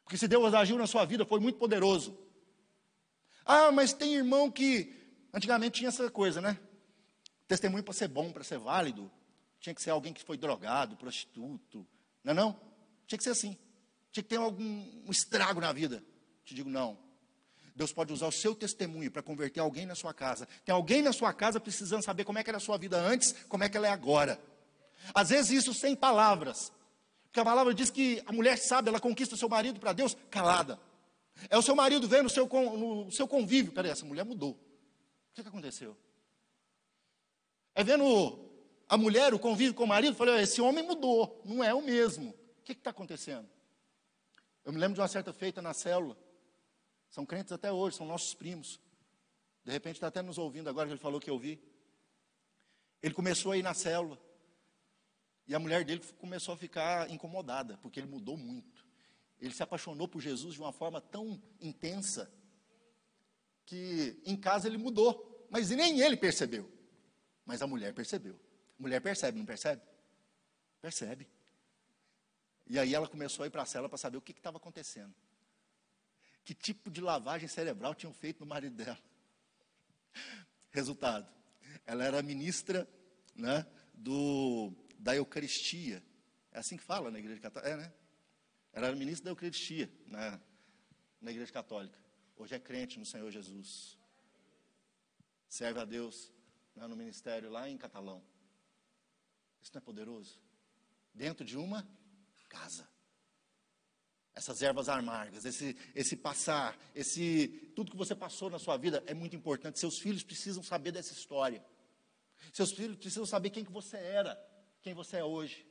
[0.03, 2.19] Porque se Deus agiu na sua vida, foi muito poderoso.
[3.45, 4.93] Ah, mas tem irmão que.
[5.33, 6.59] Antigamente tinha essa coisa, né?
[7.47, 9.09] Testemunho para ser bom, para ser válido,
[9.61, 11.87] tinha que ser alguém que foi drogado, prostituto.
[12.25, 12.61] Não é não?
[13.07, 13.57] Tinha que ser assim.
[14.11, 16.05] Tinha que ter algum um estrago na vida.
[16.45, 16.99] Te digo, não.
[17.73, 20.49] Deus pode usar o seu testemunho para converter alguém na sua casa.
[20.65, 23.33] Tem alguém na sua casa precisando saber como é que era a sua vida antes,
[23.49, 24.41] como é que ela é agora.
[25.13, 26.73] Às vezes isso sem palavras.
[27.25, 30.79] Porque a palavra diz que a mulher sabe, ela conquista seu marido para Deus calada.
[31.51, 33.73] É o seu marido vendo o seu, no seu convívio.
[33.73, 34.53] Peraí, essa mulher mudou.
[34.53, 35.97] O que, que aconteceu?
[37.75, 38.39] É vendo
[38.89, 42.31] a mulher, o convívio com o marido, falei, esse homem mudou, não é o mesmo.
[42.31, 43.49] O que está acontecendo?
[44.65, 46.17] Eu me lembro de uma certa feita na célula.
[47.11, 48.81] São crentes até hoje, são nossos primos.
[49.65, 51.61] De repente está até nos ouvindo agora que ele falou que eu vi.
[53.03, 54.19] Ele começou a ir na célula.
[55.47, 58.85] E a mulher dele começou a ficar incomodada, porque ele mudou muito.
[59.41, 62.33] Ele se apaixonou por Jesus de uma forma tão intensa
[63.67, 66.71] que em casa ele mudou, mas nem ele percebeu.
[67.45, 68.39] Mas a mulher percebeu.
[68.79, 69.83] A mulher percebe, não percebe?
[70.81, 71.29] Percebe.
[72.67, 75.15] E aí ela começou a ir para a cela para saber o que estava acontecendo
[76.45, 78.99] que tipo de lavagem cerebral tinham feito no marido dela.
[80.71, 81.27] Resultado,
[81.87, 82.87] ela era ministra
[83.35, 84.73] né, do,
[85.05, 86.03] da Eucaristia.
[86.51, 87.71] É assim que fala na igreja católica?
[87.71, 87.93] É, né?
[88.73, 90.41] Era ministra da Eucaristia né,
[91.21, 91.99] na igreja católica.
[92.37, 93.99] Hoje é crente no Senhor Jesus.
[95.47, 96.33] Serve a Deus
[96.75, 98.25] né, no ministério lá em Catalão.
[99.63, 100.41] Isso não é poderoso?
[101.13, 101.87] Dentro de uma
[102.49, 102.89] casa
[104.37, 107.47] essas ervas amargas, esse, esse passar, esse
[107.77, 109.79] tudo que você passou na sua vida é muito importante.
[109.79, 111.65] Seus filhos precisam saber dessa história.
[112.53, 114.35] Seus filhos precisam saber quem que você era,
[114.85, 115.67] quem você é hoje.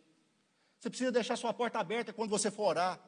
[0.80, 3.00] Você precisa deixar sua porta aberta quando você for orar.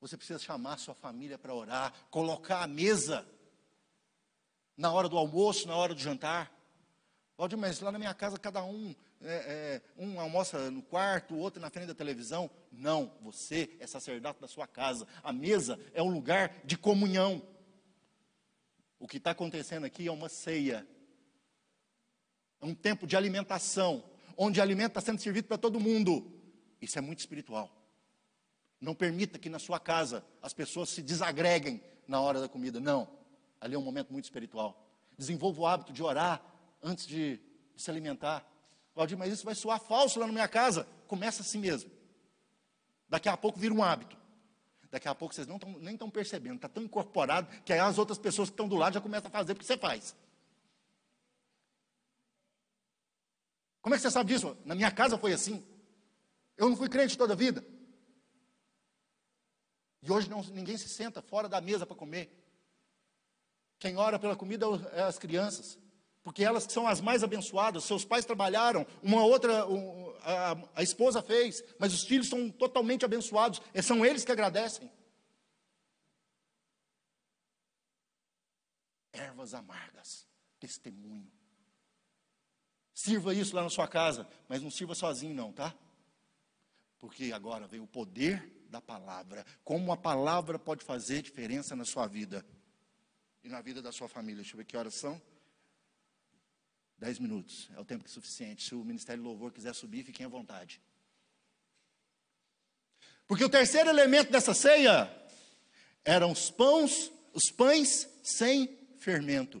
[0.00, 3.28] Você precisa chamar sua família para orar, colocar a mesa
[4.78, 6.50] na hora do almoço, na hora do jantar.
[7.36, 11.38] Valdir, mas lá na minha casa cada um é, é, um almoça no quarto, o
[11.38, 12.50] outro na frente da televisão.
[12.72, 15.06] Não, você é sacerdote da sua casa.
[15.22, 17.46] A mesa é um lugar de comunhão.
[18.98, 20.88] O que está acontecendo aqui é uma ceia.
[22.58, 24.02] É um tempo de alimentação,
[24.36, 26.30] onde alimento está sendo servido para todo mundo.
[26.80, 27.70] Isso é muito espiritual.
[28.80, 32.80] Não permita que na sua casa as pessoas se desagreguem na hora da comida.
[32.80, 33.08] Não.
[33.60, 34.86] Ali é um momento muito espiritual.
[35.16, 36.42] Desenvolva o hábito de orar
[36.82, 37.40] antes de,
[37.74, 38.46] de se alimentar.
[38.94, 40.86] Valdir, mas isso vai soar falso lá na minha casa.
[41.06, 41.90] Começa assim mesmo.
[43.08, 44.16] Daqui a pouco vira um hábito.
[44.90, 47.98] Daqui a pouco vocês não tão, nem estão percebendo, está tão incorporado que aí as
[47.98, 50.14] outras pessoas que estão do lado já começam a fazer o que você faz.
[53.84, 54.56] Como é que você sabe disso?
[54.64, 55.62] Na minha casa foi assim.
[56.56, 57.62] Eu não fui crente toda a vida.
[60.00, 62.34] E hoje não, ninguém se senta fora da mesa para comer.
[63.78, 64.64] Quem ora pela comida
[64.94, 65.78] é as crianças
[66.22, 67.84] porque elas são as mais abençoadas.
[67.84, 73.04] Seus pais trabalharam, uma outra, um, a, a, esposa fez, mas os filhos são totalmente
[73.04, 73.60] abençoados.
[73.74, 74.90] E são eles que agradecem.
[79.12, 80.26] Ervas amargas,
[80.58, 81.33] testemunho.
[82.94, 85.74] Sirva isso lá na sua casa, mas não sirva sozinho, não, tá?
[86.98, 89.44] Porque agora vem o poder da palavra.
[89.64, 92.46] Como a palavra pode fazer diferença na sua vida
[93.42, 94.42] e na vida da sua família.
[94.42, 95.20] Deixa eu ver que horas são.
[96.96, 98.62] Dez minutos, é o tempo suficiente.
[98.62, 100.80] Se o Ministério Louvor quiser subir, fiquem à vontade.
[103.26, 105.10] Porque o terceiro elemento dessa ceia
[106.04, 109.60] eram os pães, os pães sem fermento.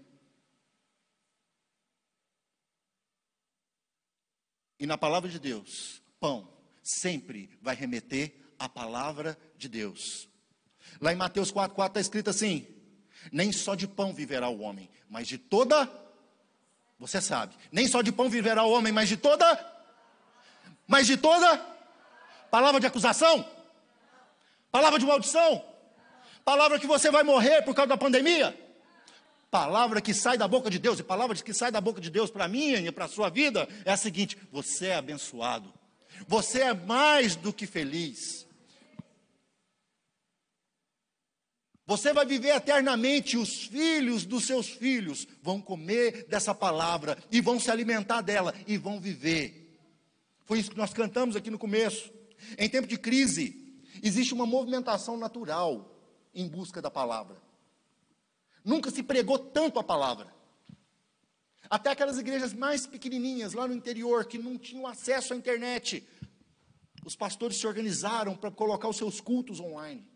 [4.84, 6.46] E na palavra de Deus, pão
[6.82, 10.28] sempre vai remeter à palavra de Deus.
[11.00, 12.66] Lá em Mateus 4,4 está escrito assim:
[13.32, 15.90] Nem só de pão viverá o homem, mas de toda
[16.98, 17.54] você sabe.
[17.72, 19.58] Nem só de pão viverá o homem, mas de toda.
[20.86, 21.56] Mas de toda.
[22.50, 23.42] Palavra de acusação?
[24.70, 25.64] Palavra de maldição?
[26.44, 28.54] Palavra que você vai morrer por causa da pandemia?
[29.54, 32.28] Palavra que sai da boca de Deus, e palavra que sai da boca de Deus
[32.28, 35.72] para mim e para a sua vida é a seguinte: você é abençoado,
[36.26, 38.48] você é mais do que feliz.
[41.86, 47.60] Você vai viver eternamente, os filhos dos seus filhos vão comer dessa palavra e vão
[47.60, 49.78] se alimentar dela e vão viver.
[50.46, 52.12] Foi isso que nós cantamos aqui no começo.
[52.58, 55.96] Em tempo de crise, existe uma movimentação natural
[56.34, 57.43] em busca da palavra.
[58.64, 60.34] Nunca se pregou tanto a palavra.
[61.68, 66.06] Até aquelas igrejas mais pequenininhas lá no interior que não tinham acesso à internet,
[67.04, 70.06] os pastores se organizaram para colocar os seus cultos online.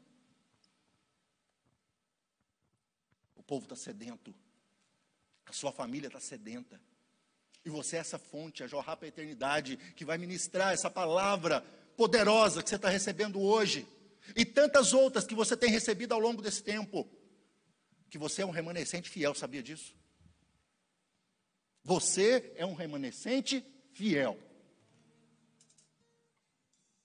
[3.37, 4.35] O povo está sedento,
[5.47, 6.81] a sua família está sedenta.
[7.65, 11.61] E você é essa fonte a jorrar para a eternidade, que vai ministrar essa palavra
[11.97, 13.87] poderosa que você está recebendo hoje,
[14.37, 17.09] e tantas outras que você tem recebido ao longo desse tempo,
[18.11, 19.95] que você é um remanescente fiel, sabia disso?
[21.85, 24.39] Você é um remanescente fiel.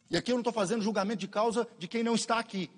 [0.10, 2.70] E aqui eu não estou fazendo julgamento de causa de quem não está aqui.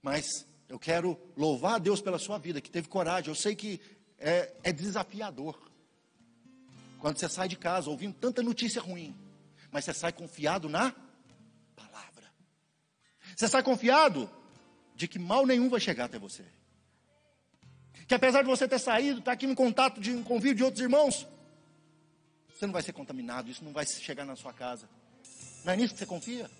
[0.00, 3.28] Mas eu quero louvar a Deus pela sua vida, que teve coragem.
[3.28, 3.80] Eu sei que
[4.18, 5.70] é, é desafiador.
[7.00, 9.14] Quando você sai de casa ouvindo tanta notícia ruim,
[9.70, 10.94] mas você sai confiado na
[11.74, 12.32] palavra.
[13.36, 14.30] Você sai confiado
[14.94, 16.44] de que mal nenhum vai chegar até você.
[18.06, 20.64] Que apesar de você ter saído, estar tá aqui no contato de um convívio de
[20.64, 21.26] outros irmãos,
[22.48, 24.88] você não vai ser contaminado, isso não vai chegar na sua casa.
[25.64, 26.50] Não é nisso que você confia?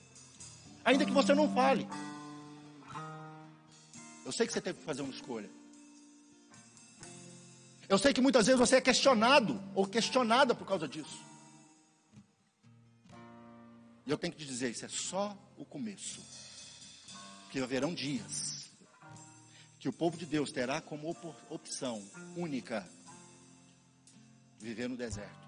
[0.84, 1.86] Ainda que você não fale.
[4.24, 5.49] Eu sei que você teve que fazer uma escolha.
[7.88, 11.24] Eu sei que muitas vezes você é questionado ou questionada por causa disso.
[14.05, 16.20] E eu tenho que te dizer, isso é só o começo.
[17.51, 18.66] Que haverão dias
[19.87, 21.16] que o povo de Deus terá como
[21.49, 22.03] opção
[22.37, 22.84] única
[24.59, 25.47] viver no deserto.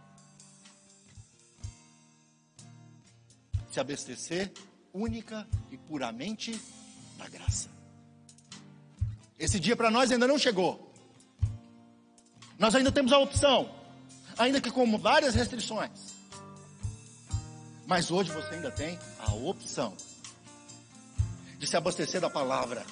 [3.72, 4.52] Se abastecer
[4.92, 6.56] única e puramente
[7.16, 7.68] da graça.
[9.36, 10.94] Esse dia para nós ainda não chegou.
[12.56, 13.68] Nós ainda temos a opção,
[14.38, 16.14] ainda que com várias restrições.
[17.88, 19.96] Mas hoje você ainda tem a opção
[21.58, 22.86] de se abastecer da palavra.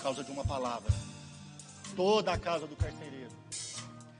[0.00, 0.92] Causa de uma palavra.
[1.94, 3.30] Toda a casa do carcereiro,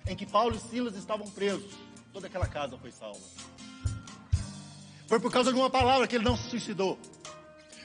[0.06, 1.72] em que Paulo e Silas estavam presos,
[2.12, 3.20] toda aquela casa foi salva.
[5.06, 6.98] Foi por causa de uma palavra que ele não se suicidou.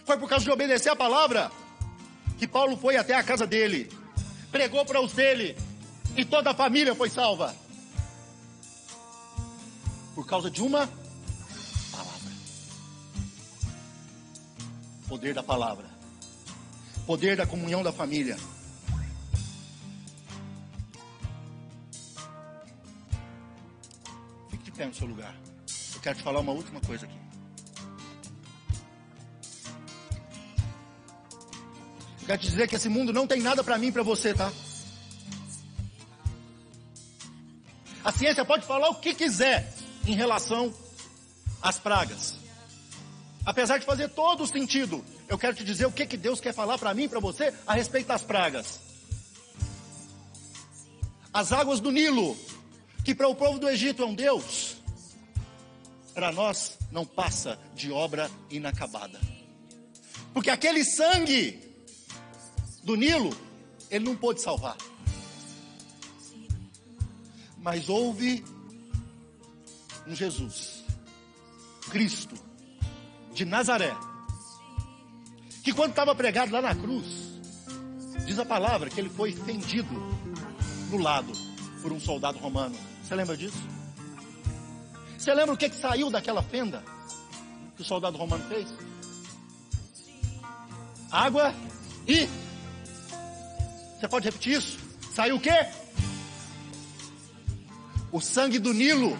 [0.05, 1.51] Foi por causa de obedecer a palavra
[2.37, 3.91] que Paulo foi até a casa dele,
[4.51, 5.57] pregou para os dele,
[6.17, 7.55] e toda a família foi salva.
[10.13, 10.89] Por causa de uma
[11.91, 12.31] palavra.
[15.07, 15.94] Poder da palavra.
[17.05, 18.35] Poder da comunhão da família.
[24.49, 25.35] Fique de pé no seu lugar.
[25.93, 27.25] Eu quero te falar uma última coisa aqui.
[32.21, 34.33] Eu quero te dizer que esse mundo não tem nada para mim e para você,
[34.33, 34.51] tá?
[38.03, 39.71] A ciência pode falar o que quiser
[40.07, 40.73] em relação
[41.61, 42.35] às pragas.
[43.45, 46.53] Apesar de fazer todo o sentido, eu quero te dizer o que, que Deus quer
[46.53, 48.79] falar para mim para você a respeito das pragas.
[51.33, 52.37] As águas do Nilo,
[53.03, 54.77] que para o povo do Egito é um Deus,
[56.13, 59.19] para nós não passa de obra inacabada.
[60.33, 61.59] Porque aquele sangue
[62.83, 63.35] do Nilo,
[63.89, 64.77] ele não pôde salvar
[67.65, 68.45] mas houve
[70.05, 70.83] um Jesus,
[71.89, 72.35] Cristo,
[73.33, 73.91] de Nazaré,
[75.65, 77.41] que quando estava pregado lá na cruz,
[78.23, 79.95] diz a palavra que ele foi fendido
[80.91, 81.33] no lado
[81.81, 82.77] por um soldado romano.
[83.03, 83.57] Você lembra disso?
[85.17, 86.83] Você lembra o que, que saiu daquela fenda
[87.75, 88.71] que o soldado romano fez?
[91.11, 91.51] Água
[92.07, 92.29] e.
[93.99, 94.77] Você pode repetir isso?
[95.15, 95.65] Saiu o quê?
[98.11, 99.17] O sangue do Nilo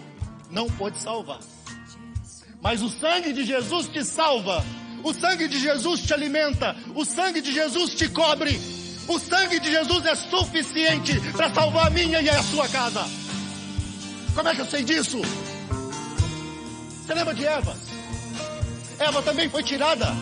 [0.48, 1.40] não pode salvar.
[2.62, 4.64] Mas o sangue de Jesus te salva.
[5.06, 6.74] O sangue de Jesus te alimenta.
[6.92, 8.60] O sangue de Jesus te cobre.
[9.06, 13.06] O sangue de Jesus é suficiente para salvar a minha e a sua casa.
[14.34, 15.20] Como é que eu sei disso?
[17.06, 17.76] Você lembra de Eva?
[18.98, 20.12] Eva também foi tirada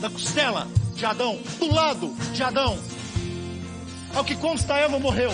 [0.00, 2.78] da costela de Adão, do lado de Adão.
[4.14, 5.32] Ao que consta, Eva morreu.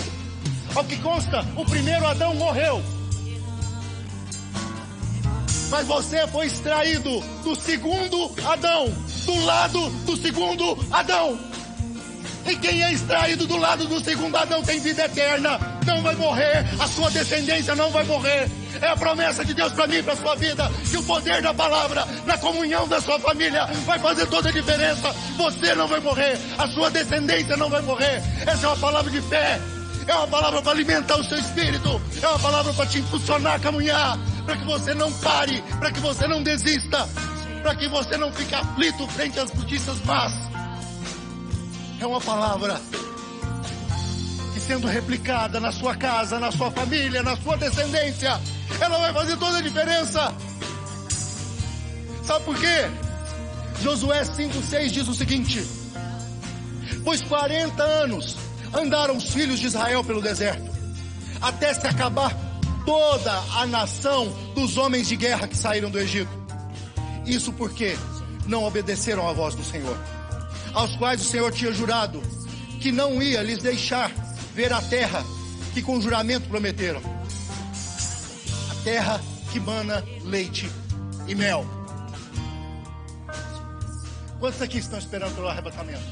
[0.73, 2.81] Ao que consta, o primeiro Adão morreu.
[5.69, 8.93] Mas você foi extraído do segundo Adão,
[9.25, 11.37] do lado do segundo Adão.
[12.45, 16.65] E quem é extraído do lado do segundo Adão tem vida eterna, não vai morrer,
[16.79, 18.49] a sua descendência não vai morrer.
[18.81, 22.07] É a promessa de Deus para mim, para sua vida, que o poder da palavra,
[22.25, 25.13] na comunhão da sua família, vai fazer toda a diferença.
[25.35, 28.23] Você não vai morrer, a sua descendência não vai morrer.
[28.45, 29.59] Essa é uma palavra de fé.
[30.07, 32.01] É uma palavra para alimentar o seu espírito.
[32.21, 34.17] É uma palavra para te impulsionar a caminhar.
[34.47, 35.61] Para que você não pare.
[35.77, 37.05] Para que você não desista.
[37.61, 40.33] Para que você não fique aflito frente às notícias más.
[41.99, 42.79] É uma palavra
[44.53, 48.39] que sendo replicada na sua casa, na sua família, na sua descendência,
[48.79, 50.33] ela vai fazer toda a diferença.
[52.23, 52.89] Sabe por quê?
[53.81, 55.67] Josué 5,6 diz o seguinte:
[57.03, 58.37] Pois 40 anos
[58.73, 60.71] andaram os filhos de Israel pelo deserto,
[61.41, 62.46] até se acabar
[62.87, 66.31] toda a nação dos homens de guerra que saíram do Egito.
[67.25, 67.97] Isso porque
[68.45, 69.97] não obedeceram à voz do Senhor,
[70.73, 72.23] aos quais o Senhor tinha jurado
[72.79, 74.09] que não ia lhes deixar
[74.55, 75.21] ver a terra
[75.73, 77.01] que com juramento prometeram.
[78.71, 79.19] A terra
[79.51, 80.71] que mana leite
[81.27, 81.65] e mel.
[84.39, 86.05] Quantos aqui estão esperando pelo arrebatamento?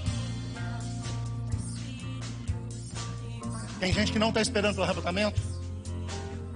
[3.80, 5.55] Tem gente que não está esperando pelo arrebatamento.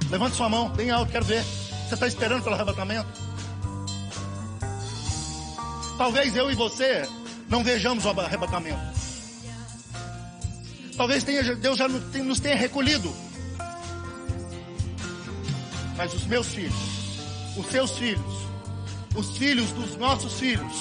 [0.10, 1.43] Levante sua mão, bem alto, quero ver.
[1.43, 3.07] Você está esperando pelo arrebatamento?
[5.97, 7.07] Talvez eu e você
[7.47, 8.80] não vejamos o arrebatamento.
[10.97, 13.14] Talvez tenha, Deus já nos tenha recolhido.
[15.95, 16.76] Mas os meus filhos,
[17.55, 18.34] os seus filhos,
[19.16, 20.74] os filhos dos nossos filhos,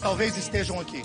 [0.00, 1.02] talvez estejam aqui.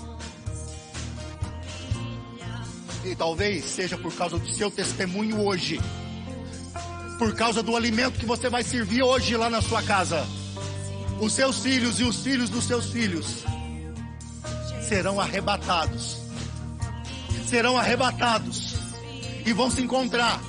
[3.03, 5.79] E talvez seja por causa do seu testemunho hoje.
[7.17, 10.25] Por causa do alimento que você vai servir hoje lá na sua casa.
[11.19, 13.43] Os seus filhos e os filhos dos seus filhos
[14.81, 16.17] serão arrebatados.
[17.47, 18.75] Serão arrebatados.
[19.45, 20.39] E vão se encontrar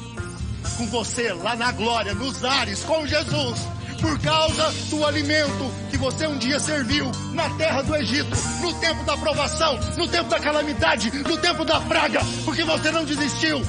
[0.76, 6.26] com você lá na glória, nos ares, com Jesus por causa do alimento que você
[6.26, 11.10] um dia serviu na terra do Egito, no tempo da provação, no tempo da calamidade,
[11.10, 13.60] no tempo da praga, porque você não desistiu.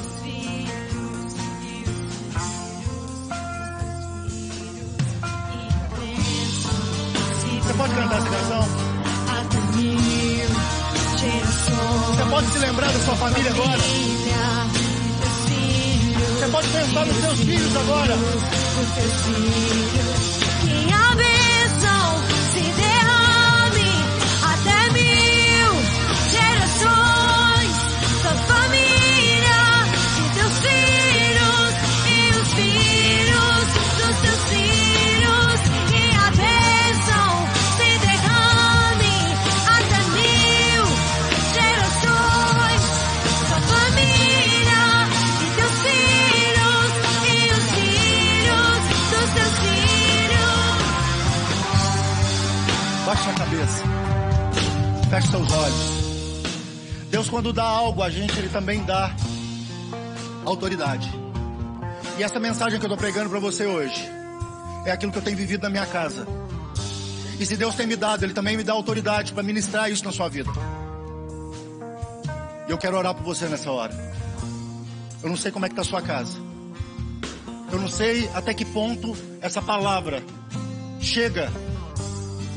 [7.80, 8.67] Pode cantar essa canção?
[12.09, 13.80] Você pode se lembrar da sua família agora?
[16.39, 18.17] Você pode pensar nos seus filhos agora?
[53.20, 53.84] Baixe sua cabeça.
[55.09, 57.09] Feche seus olhos.
[57.09, 59.13] Deus, quando dá algo a gente, Ele também dá
[60.45, 61.11] autoridade.
[62.17, 64.09] E essa mensagem que eu estou pregando para você hoje
[64.86, 66.26] é aquilo que eu tenho vivido na minha casa.
[67.39, 70.11] E se Deus tem me dado, Ele também me dá autoridade para ministrar isso na
[70.11, 70.51] sua vida.
[72.67, 73.93] E eu quero orar por você nessa hora.
[75.22, 76.38] Eu não sei como é que está a sua casa.
[77.72, 80.24] Eu não sei até que ponto essa palavra
[81.01, 81.51] chega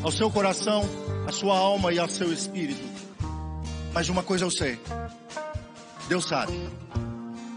[0.02, 0.84] ao seu coração,
[1.26, 2.82] à sua alma e ao seu espírito.
[3.92, 4.78] Mas uma coisa eu sei.
[6.08, 6.52] Deus sabe.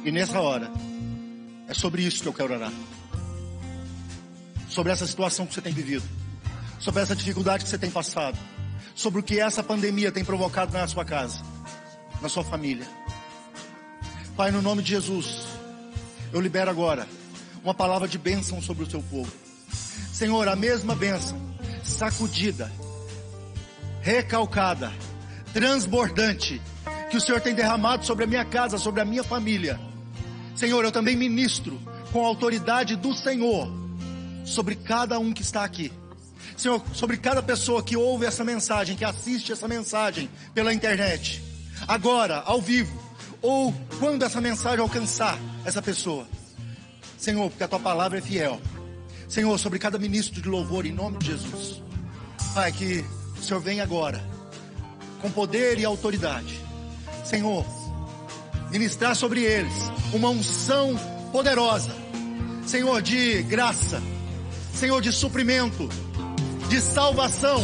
[0.04, 0.72] E nessa hora,
[1.68, 2.72] é sobre isso que eu quero orar.
[4.70, 6.04] Sobre essa situação que você tem vivido.
[6.80, 8.38] Sobre essa dificuldade que você tem passado.
[8.93, 11.41] Sobre o que essa pandemia tem provocado na sua casa.
[12.22, 12.88] Na sua família.
[14.38, 15.48] Pai, no nome de Jesus,
[16.32, 17.08] eu libero agora
[17.64, 19.32] uma palavra de bênção sobre o seu povo.
[20.14, 21.39] Senhor, a mesma bênção,
[21.86, 22.72] sacudida,
[24.02, 24.91] recalcada,
[25.53, 26.62] transbordante,
[27.10, 29.80] que o Senhor tem derramado sobre a minha casa, sobre a minha família.
[30.56, 31.80] Senhor, eu também ministro
[32.12, 33.72] com a autoridade do Senhor
[34.44, 35.91] sobre cada um que está aqui.
[36.57, 41.44] Senhor, sobre cada pessoa que ouve essa mensagem, que assiste essa mensagem pela internet,
[41.88, 42.98] agora, ao vivo,
[43.41, 46.28] ou quando essa mensagem alcançar essa pessoa.
[47.18, 48.60] Senhor, porque a tua palavra é fiel.
[49.27, 51.81] Senhor, sobre cada ministro de louvor, em nome de Jesus.
[52.53, 53.03] Pai, que
[53.38, 54.23] o Senhor venha agora,
[55.22, 56.60] com poder e autoridade.
[57.23, 57.65] Senhor,
[58.72, 59.73] ministrar sobre eles
[60.14, 60.95] uma unção
[61.31, 61.91] poderosa.
[62.65, 64.02] Senhor, de graça.
[64.73, 65.89] Senhor, de suprimento,
[66.69, 67.64] de salvação.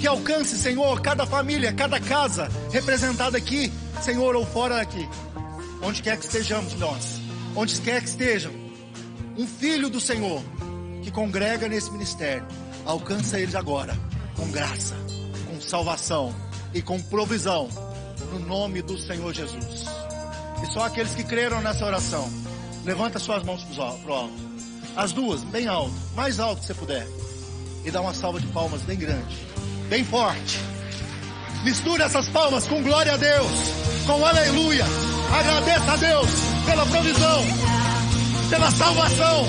[0.00, 3.70] Que alcance, Senhor, cada família, cada casa representada aqui,
[4.00, 5.06] Senhor, ou fora daqui.
[5.82, 7.20] Onde quer que estejamos nós,
[7.54, 8.52] onde quer que estejam,
[9.36, 10.42] um filho do Senhor,
[11.02, 12.46] que congrega nesse ministério,
[12.84, 13.96] alcança eles agora
[14.36, 14.94] com graça,
[15.46, 16.34] com salvação
[16.72, 17.68] e com provisão,
[18.32, 19.86] no nome do Senhor Jesus.
[20.62, 22.30] E só aqueles que creram nessa oração,
[22.84, 24.50] levanta suas mãos para o alto.
[24.96, 27.06] As duas, bem alto, mais alto que você puder.
[27.84, 29.36] E dá uma salva de palmas bem grande,
[29.88, 30.58] bem forte.
[31.64, 33.50] Misture essas palmas com glória a Deus,
[34.06, 34.84] com aleluia.
[35.32, 36.30] Agradeça a Deus
[36.66, 37.44] pela provisão,
[38.48, 39.46] pela salvação,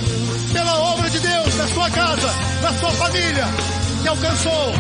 [0.52, 2.28] pela obra de Deus na sua casa,
[2.62, 3.46] na sua família,
[4.02, 4.74] que alcançou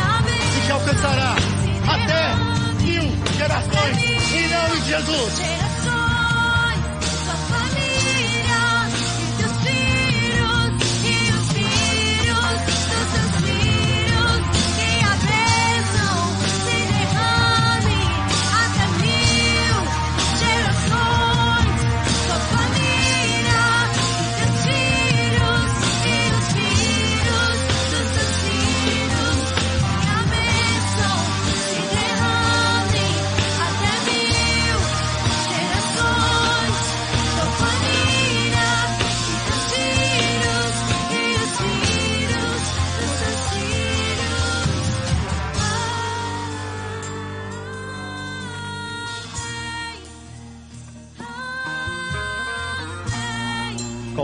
[0.57, 1.35] e que alcançará
[1.87, 3.03] até mil
[3.37, 3.97] gerações.
[4.33, 5.70] Em nome de Jesus.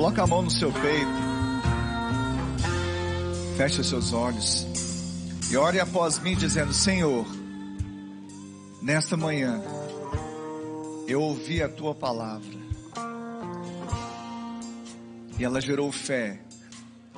[0.08, 1.12] Coloca a mão no seu peito.
[3.58, 4.66] Feche os seus olhos.
[5.52, 7.28] E ore após mim dizendo: Senhor,
[8.82, 9.62] nesta manhã
[11.10, 12.58] eu ouvi a tua palavra.
[15.38, 16.40] E ela gerou fé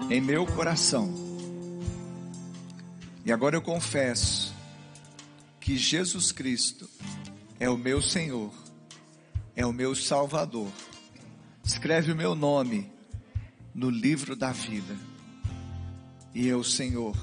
[0.10, 1.14] em meu coração.
[3.24, 4.52] E agora eu confesso
[5.60, 6.90] que Jesus Cristo
[7.60, 8.52] é o meu Senhor,
[9.56, 10.72] é o meu Salvador.
[11.70, 12.92] Escreve o meu nome
[13.76, 14.98] no livro da vida.
[16.34, 17.16] E eu, Senhor,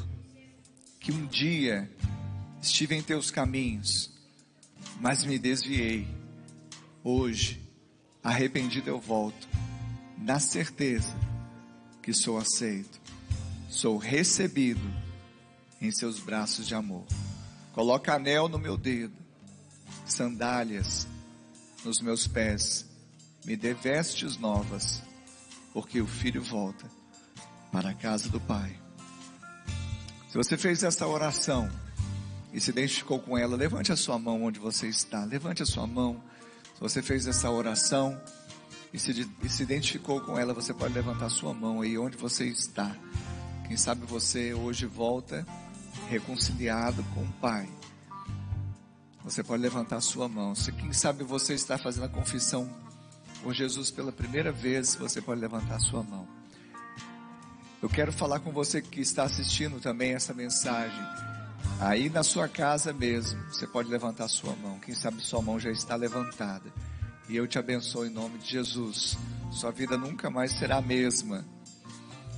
[1.01, 1.91] que um dia
[2.63, 4.09] estive em teus caminhos,
[5.01, 6.07] mas me desviei.
[7.03, 7.61] Hoje,
[8.23, 9.49] arrependido eu volto,
[10.17, 11.13] na certeza
[12.01, 13.01] que sou aceito,
[13.69, 14.95] sou recebido
[15.81, 17.05] em seus braços de amor.
[17.73, 19.17] Coloca anel no meu dedo,
[20.07, 21.05] sandálias
[21.85, 22.86] nos meus pés,
[23.47, 25.01] me dê vestes novas,
[25.73, 26.85] porque o filho volta
[27.71, 28.77] para a casa do Pai.
[30.29, 31.71] Se você fez essa oração
[32.53, 35.25] e se identificou com ela, levante a sua mão onde você está.
[35.25, 36.21] Levante a sua mão.
[36.75, 38.21] Se você fez essa oração
[38.93, 42.17] e se, e se identificou com ela, você pode levantar a sua mão aí onde
[42.17, 42.97] você está.
[43.69, 45.47] Quem sabe você hoje volta
[46.09, 47.69] reconciliado com o Pai.
[49.23, 50.55] Você pode levantar a sua mão.
[50.55, 52.86] Se quem sabe você está fazendo a confissão
[53.43, 56.27] com Jesus pela primeira vez, você pode levantar sua mão.
[57.83, 61.03] Eu quero falar com você que está assistindo também essa mensagem.
[61.79, 64.79] Aí na sua casa mesmo, você pode levantar sua mão.
[64.81, 66.73] Quem sabe sua mão já está levantada.
[67.29, 69.19] E eu te abençoo em nome de Jesus.
[69.53, 71.45] Sua vida nunca mais será a mesma.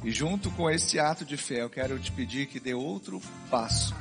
[0.03, 3.21] E junto com esse ato de fé, eu quero te pedir que dê outro
[3.51, 3.95] passo.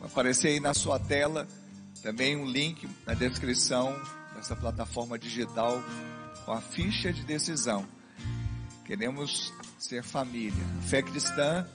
[0.00, 1.46] Vai aparecer aí na sua tela
[2.02, 3.94] também um link na descrição
[4.34, 5.82] dessa plataforma digital
[6.44, 7.86] com a ficha de decisão.
[8.84, 10.64] Queremos ser família.
[10.88, 11.66] Fé cristã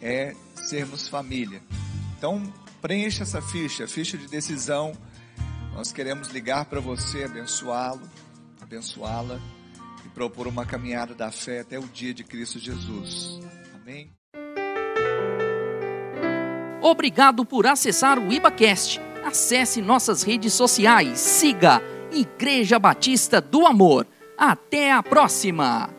[0.00, 1.62] é sermos família.
[2.16, 2.42] Então,
[2.80, 4.92] preencha essa ficha, ficha de decisão.
[5.74, 8.08] Nós queremos ligar para você, abençoá-lo,
[8.60, 9.40] abençoá-la
[10.04, 13.40] e propor uma caminhada da fé até o dia de Cristo Jesus.
[13.74, 14.10] Amém.
[16.80, 19.00] Obrigado por acessar o IbaCast.
[19.24, 21.18] Acesse nossas redes sociais.
[21.18, 21.82] Siga
[22.16, 24.06] Igreja Batista do Amor.
[24.38, 25.95] Até a próxima!